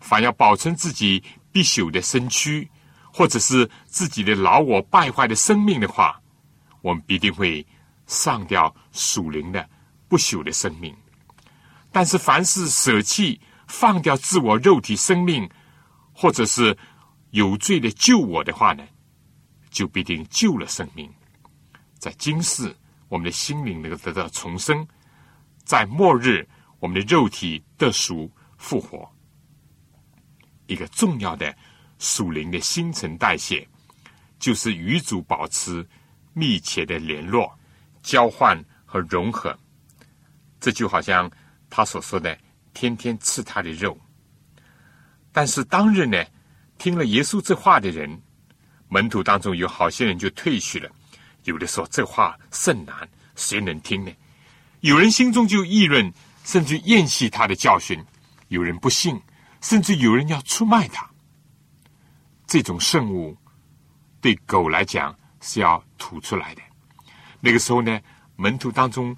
[0.07, 2.70] 凡要保存自己必朽的身躯，
[3.12, 6.22] 或者是自己的老我败坏的生命的话，
[6.80, 7.66] 我们必定会
[8.07, 9.68] 上掉属灵的
[10.07, 10.94] 不朽的生命。
[11.90, 15.50] 但是，凡是舍弃、放掉自我肉体生命，
[16.12, 16.78] 或者是
[17.30, 18.84] 有罪的救我的话呢，
[19.70, 21.12] 就必定救了生命。
[21.98, 22.72] 在今世，
[23.09, 24.86] 我们的心灵能够得到重生；
[25.64, 26.48] 在末日，
[26.78, 29.11] 我们的肉体得赎复活。
[30.66, 31.54] 一个重要的
[31.98, 33.66] 属灵的新陈代谢，
[34.38, 35.86] 就是与主保持
[36.32, 37.56] 密切的联络、
[38.02, 39.56] 交换和融合。
[40.60, 41.30] 这就好像
[41.70, 42.36] 他所说的
[42.74, 43.96] “天天吃他的肉”。
[45.32, 46.24] 但是当日呢，
[46.78, 48.20] 听了耶稣这话的人，
[48.88, 50.90] 门徒当中有好些人就退去了。
[51.44, 54.10] 有的说这话甚难，谁能听呢？
[54.80, 56.12] 有人心中就议论，
[56.44, 57.98] 甚至厌弃他的教训；
[58.48, 59.20] 有人不信。
[59.68, 61.10] 甚至有人要出卖他，
[62.46, 63.36] 这种圣物
[64.20, 66.62] 对狗来讲是要吐出来的。
[67.40, 68.00] 那个时候呢，
[68.36, 69.16] 门徒当中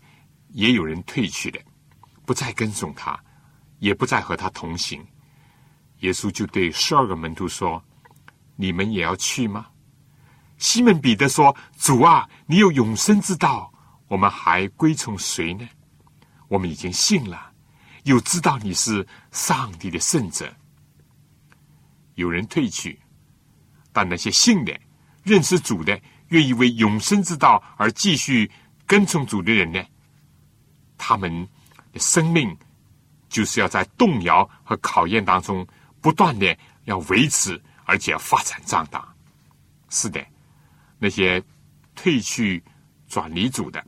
[0.49, 1.61] 也有人退去的，
[2.24, 3.22] 不再跟从他，
[3.78, 5.07] 也不再和他同行。
[5.99, 7.84] 耶稣就对十二个门徒说
[8.57, 9.66] ：“你们也要去吗？”
[10.57, 13.70] 西门彼得说：“主啊，你有永生之道，
[14.07, 15.68] 我们还归从谁呢？
[16.49, 17.47] 我们已经信了。”
[18.05, 20.55] 又知道你是上帝的圣者，
[22.14, 22.99] 有人退去，
[23.92, 24.78] 但那些信的、
[25.22, 28.51] 认识主的、愿意为永生之道而继续
[28.86, 29.82] 跟从主的人呢？
[30.96, 31.46] 他们
[31.92, 32.57] 的生命
[33.28, 35.66] 就是要在动摇和考验当中
[36.01, 39.14] 不断的要维持，而且要发展壮大。
[39.90, 40.24] 是的，
[40.99, 41.42] 那些
[41.94, 42.62] 退去
[43.07, 43.84] 转离主的、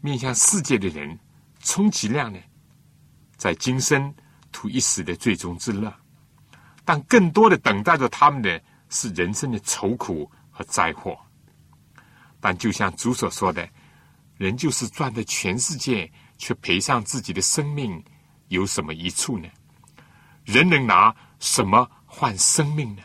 [0.00, 1.18] 面向世界的人，
[1.60, 2.38] 充其量呢？
[3.40, 4.14] 在今生
[4.52, 5.90] 图一时的最终之乐，
[6.84, 11.18] 但更多的等待着他们的是人生的愁苦和灾祸。
[12.38, 13.66] 但就像主所说的，
[14.36, 18.04] 人就是赚得全世界，却赔上自己的生命，
[18.48, 19.48] 有什么益处呢？
[20.44, 23.02] 人能拿什么换生命呢？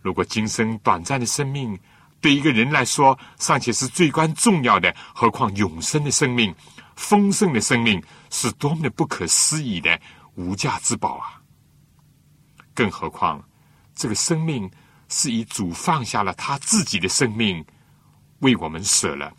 [0.00, 1.78] 如果今生短暂的生命
[2.18, 6.54] 对一个人来说尚且是最关重要的，何况永生的生命？
[6.96, 10.00] 丰盛的生命是多么的不可思议的
[10.34, 11.40] 无价之宝啊！
[12.74, 13.46] 更何况，
[13.94, 14.70] 这个生命
[15.08, 17.64] 是以主放下了他自己的生命，
[18.40, 19.32] 为我们舍了，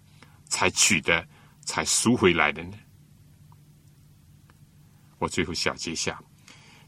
[0.48, 1.28] 才取得，
[1.66, 2.78] 才赎回来的呢？
[5.18, 6.20] 我最后小结一下，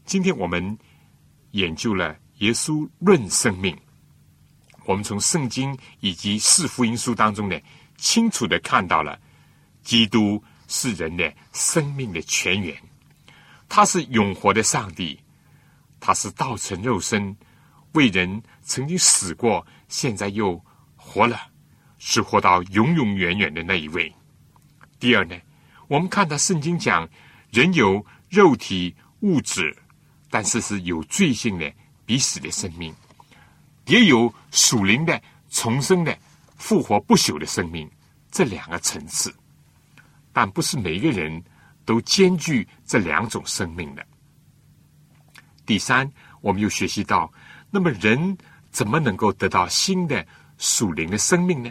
[0.04, 0.78] 今天我们
[1.50, 3.76] 研究了耶稣论生命，
[4.84, 7.60] 我们从圣经以及四福音书当中呢，
[7.96, 9.20] 清楚的看到了
[9.82, 10.42] 基督。
[10.72, 12.80] 是人的生命的泉源，
[13.68, 15.18] 他是永活的上帝，
[15.98, 17.36] 他是道成肉身，
[17.94, 20.64] 为人曾经死过，现在又
[20.94, 21.40] 活了，
[21.98, 24.14] 是活到永永远远的那一位。
[25.00, 25.36] 第二呢，
[25.88, 27.08] 我们看到圣经讲，
[27.50, 29.76] 人有肉体物质，
[30.30, 31.70] 但是是有罪性的
[32.06, 32.94] 必死的生命，
[33.86, 36.16] 也有属灵的重生的
[36.56, 37.90] 复活不朽的生命，
[38.30, 39.34] 这两个层次。
[40.40, 41.44] 但不是每一个人
[41.84, 44.02] 都兼具这两种生命的。
[45.66, 46.10] 第三，
[46.40, 47.30] 我们又学习到，
[47.70, 48.38] 那么人
[48.70, 50.26] 怎么能够得到新的
[50.56, 51.70] 属灵的生命呢？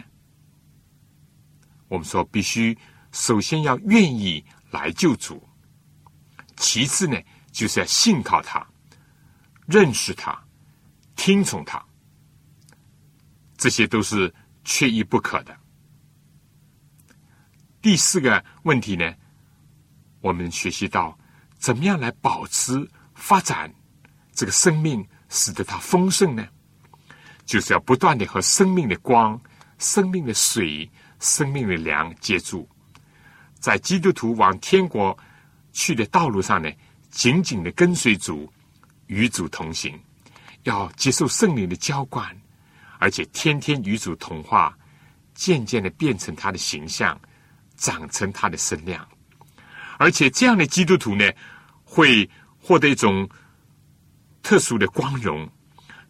[1.88, 2.78] 我们说，必须
[3.10, 5.42] 首先要愿意来救主，
[6.56, 8.64] 其次呢，就是要信靠他、
[9.66, 10.40] 认识他、
[11.16, 11.84] 听从他，
[13.58, 15.59] 这些都是缺一不可的。
[17.82, 19.14] 第四个问题呢，
[20.20, 21.18] 我们学习到
[21.58, 23.72] 怎么样来保持发展
[24.34, 26.46] 这个生命，使得它丰盛呢？
[27.46, 29.40] 就是要不断的和生命的光、
[29.78, 30.88] 生命的水、
[31.20, 32.68] 生命的粮接触，
[33.58, 35.18] 在基督徒往天国
[35.72, 36.70] 去的道路上呢，
[37.10, 38.52] 紧紧的跟随主，
[39.06, 39.98] 与主同行，
[40.64, 42.36] 要接受圣灵的浇灌，
[42.98, 44.76] 而且天天与主同化，
[45.34, 47.18] 渐渐的变成他的形象。
[47.80, 49.08] 长成他的身量，
[49.98, 51.24] 而且这样的基督徒呢，
[51.82, 52.28] 会
[52.58, 53.26] 获得一种
[54.42, 55.50] 特殊的光荣，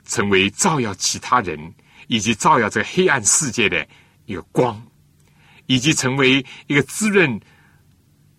[0.05, 1.73] 成为照耀其他人
[2.09, 3.87] 以及照耀这黑暗世界的
[4.27, 4.85] 一个光，
[5.67, 7.41] 以及成为一个滋润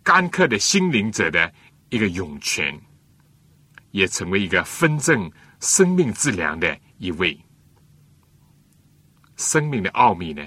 [0.03, 1.53] 干渴的心灵者的
[1.87, 2.77] 一个涌泉，
[3.91, 7.39] 也成为一个分证生命之粮的一位。
[9.37, 10.45] 生命的奥秘呢，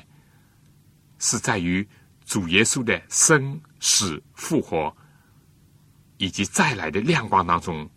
[1.19, 1.89] 是在于
[2.25, 4.95] 主耶稣的生死复活
[6.17, 7.89] 以及再来的亮光当中，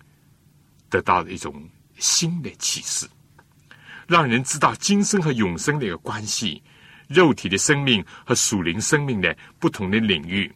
[0.90, 3.08] 得到了一种新的启示，
[4.08, 6.62] 让人知道今生和永生的一个关系，
[7.08, 10.54] 肉体的生命和属灵生命的不同的领域，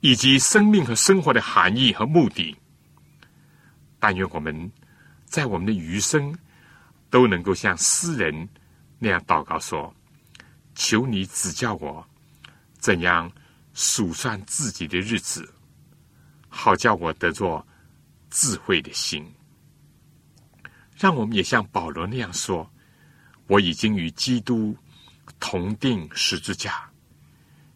[0.00, 2.56] 以及生命和生活的含义和目的。
[3.98, 4.70] 但愿我们
[5.24, 6.36] 在我们的余生
[7.08, 8.48] 都能够像诗人。
[9.02, 9.94] 那样祷告说
[10.74, 12.06] ：“求你指教我，
[12.80, 13.30] 怎样
[13.72, 15.48] 数算自己的日子，
[16.48, 17.64] 好叫我得着
[18.30, 19.24] 智慧的心。
[20.96, 22.68] 让我们也像保罗那样说：
[23.46, 24.76] 我已经与基督
[25.38, 26.90] 同定十字架，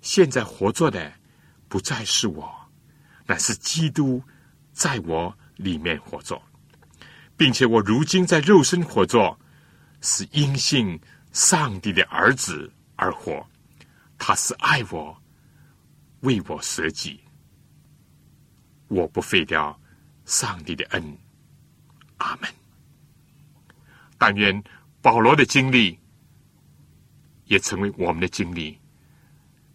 [0.00, 1.12] 现在活着的
[1.68, 2.52] 不再是我，
[3.26, 4.20] 乃是基督
[4.72, 6.42] 在我里面活着，
[7.36, 9.38] 并且我如今在肉身活着，
[10.00, 11.00] 是因信。”
[11.34, 13.44] 上帝的儿子而活，
[14.18, 15.16] 他是爱我，
[16.20, 17.20] 为我舍己，
[18.88, 19.78] 我不废掉
[20.24, 21.18] 上帝的恩。
[22.18, 22.48] 阿门。
[24.16, 24.62] 但愿
[25.02, 25.98] 保罗的经历
[27.44, 28.78] 也成为我们的经历，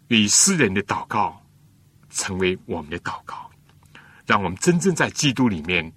[0.08, 1.40] 以诗人的祷告
[2.08, 3.50] 成为我们的祷告，
[4.26, 5.92] 让我们真正在基督里面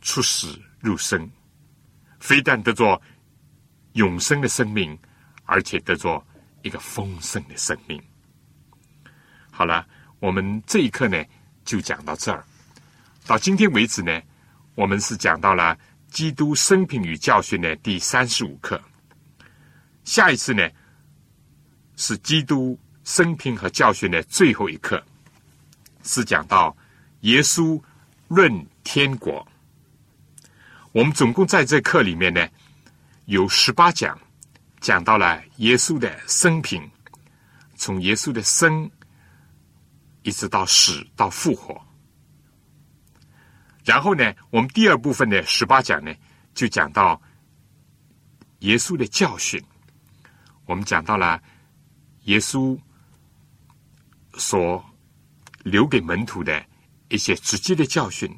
[0.00, 1.30] 出死入生，
[2.18, 3.00] 非但得做。
[3.94, 4.96] 永生的生命，
[5.44, 6.24] 而且得着
[6.62, 8.00] 一个丰盛的生命。
[9.50, 9.86] 好了，
[10.20, 11.24] 我们这一课呢
[11.64, 12.44] 就讲到这儿。
[13.26, 14.20] 到今天为止呢，
[14.74, 15.76] 我们是讲到了
[16.10, 18.80] 基督生平与教训的第三十五课。
[20.04, 20.68] 下一次呢
[21.96, 25.02] 是基督生平和教训的最后一课，
[26.02, 26.76] 是讲到
[27.20, 27.80] 耶稣
[28.28, 29.46] 论天国。
[30.92, 32.48] 我们总共在这课里面呢。
[33.26, 34.18] 有十八讲，
[34.80, 36.88] 讲到了耶稣的生平，
[37.76, 38.90] 从耶稣的生
[40.22, 41.80] 一直到死到复活。
[43.84, 46.14] 然后呢，我们第二部分的十八讲呢，
[46.54, 47.20] 就讲到
[48.60, 49.62] 耶稣的教训。
[50.66, 51.42] 我们讲到了
[52.24, 52.78] 耶稣
[54.34, 54.84] 所
[55.62, 56.64] 留给门徒的
[57.08, 58.30] 一些直接的教训，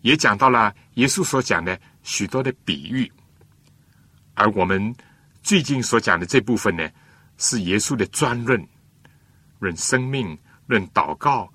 [0.00, 3.12] 也讲到了耶稣所讲的许多的比喻。
[4.36, 4.94] 而我们
[5.42, 6.88] 最近所讲的这部分呢，
[7.38, 8.64] 是耶稣的专论，
[9.58, 11.50] 论生命，论祷告，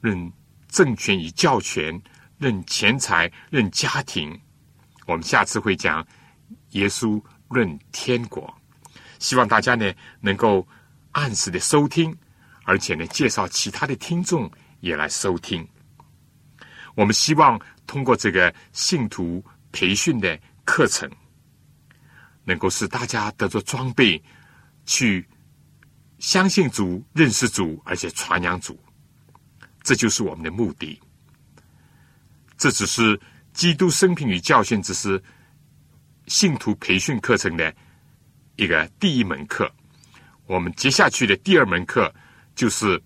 [0.00, 0.32] 论
[0.68, 1.98] 政权与教权，
[2.38, 4.38] 论钱财，论家庭。
[5.06, 6.04] 我们下次会讲
[6.70, 8.52] 耶稣论天国，
[9.20, 10.66] 希望大家呢能够
[11.12, 12.12] 按时的收听，
[12.64, 15.66] 而且呢介绍其他的听众也来收听。
[16.96, 21.08] 我们希望通过这个信徒培训的课程。
[22.44, 24.22] 能够使大家得着装备，
[24.86, 25.26] 去
[26.18, 28.78] 相信主、认识主，而且传扬主，
[29.82, 31.00] 这就是我们的目的。
[32.56, 33.20] 这只是
[33.52, 35.22] 基督生平与教训，只是
[36.26, 37.74] 信徒培训课程的
[38.56, 39.70] 一个第一门课。
[40.46, 42.14] 我们接下去的第二门课
[42.54, 43.02] 就是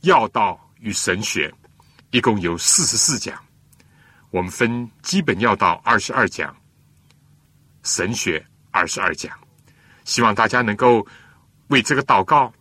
[0.00, 1.52] 要道与神学，
[2.10, 3.36] 一共有四十四讲。
[4.30, 6.54] 我们分基本要道二十二讲。
[7.82, 9.36] 神学二十二讲，
[10.04, 11.06] 希望大家能够
[11.68, 12.52] 为这个祷告，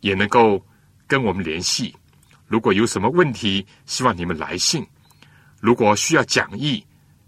[0.00, 0.64] 也能够
[1.06, 1.94] 跟我们联系。
[2.46, 4.86] 如果有什么问题，希望你们来信。
[5.60, 6.84] 如果需要讲义，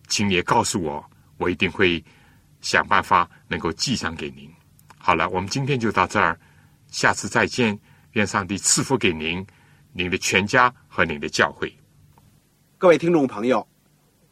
[0.08, 1.04] 请也告诉我，
[1.38, 2.04] 我一定会
[2.60, 4.50] 想办法能够寄上给您。
[4.98, 6.38] 好了，我们今天就到这儿，
[6.88, 7.78] 下次再见。
[8.12, 9.46] 愿上帝赐福给您、
[9.92, 11.70] 您的全家和您的教会。
[12.78, 13.66] 各位听众朋友，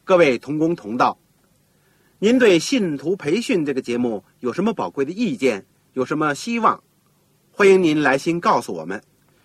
[0.03, 1.15] 各位同工同道。
[2.25, 5.63] 您对信徒培训这个节目有什么宝贵的意见？
[5.93, 6.83] 有什么希望？
[7.51, 8.99] 欢迎您来信告诉我们，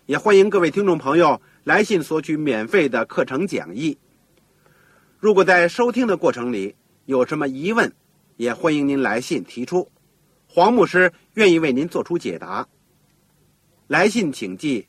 [0.07, 3.99] 也欢迎各位听众朋友来信索取免费的课程讲义。
[5.19, 6.75] 如果在收听的过程里
[7.05, 7.93] 有什么疑问，
[8.39, 9.87] 也欢迎您来信提出，
[10.49, 12.67] 黄牧师愿意为您做出解答。
[13.89, 14.87] 来信请寄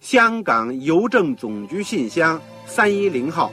[0.00, 3.52] 香港邮政总局信箱三一零号。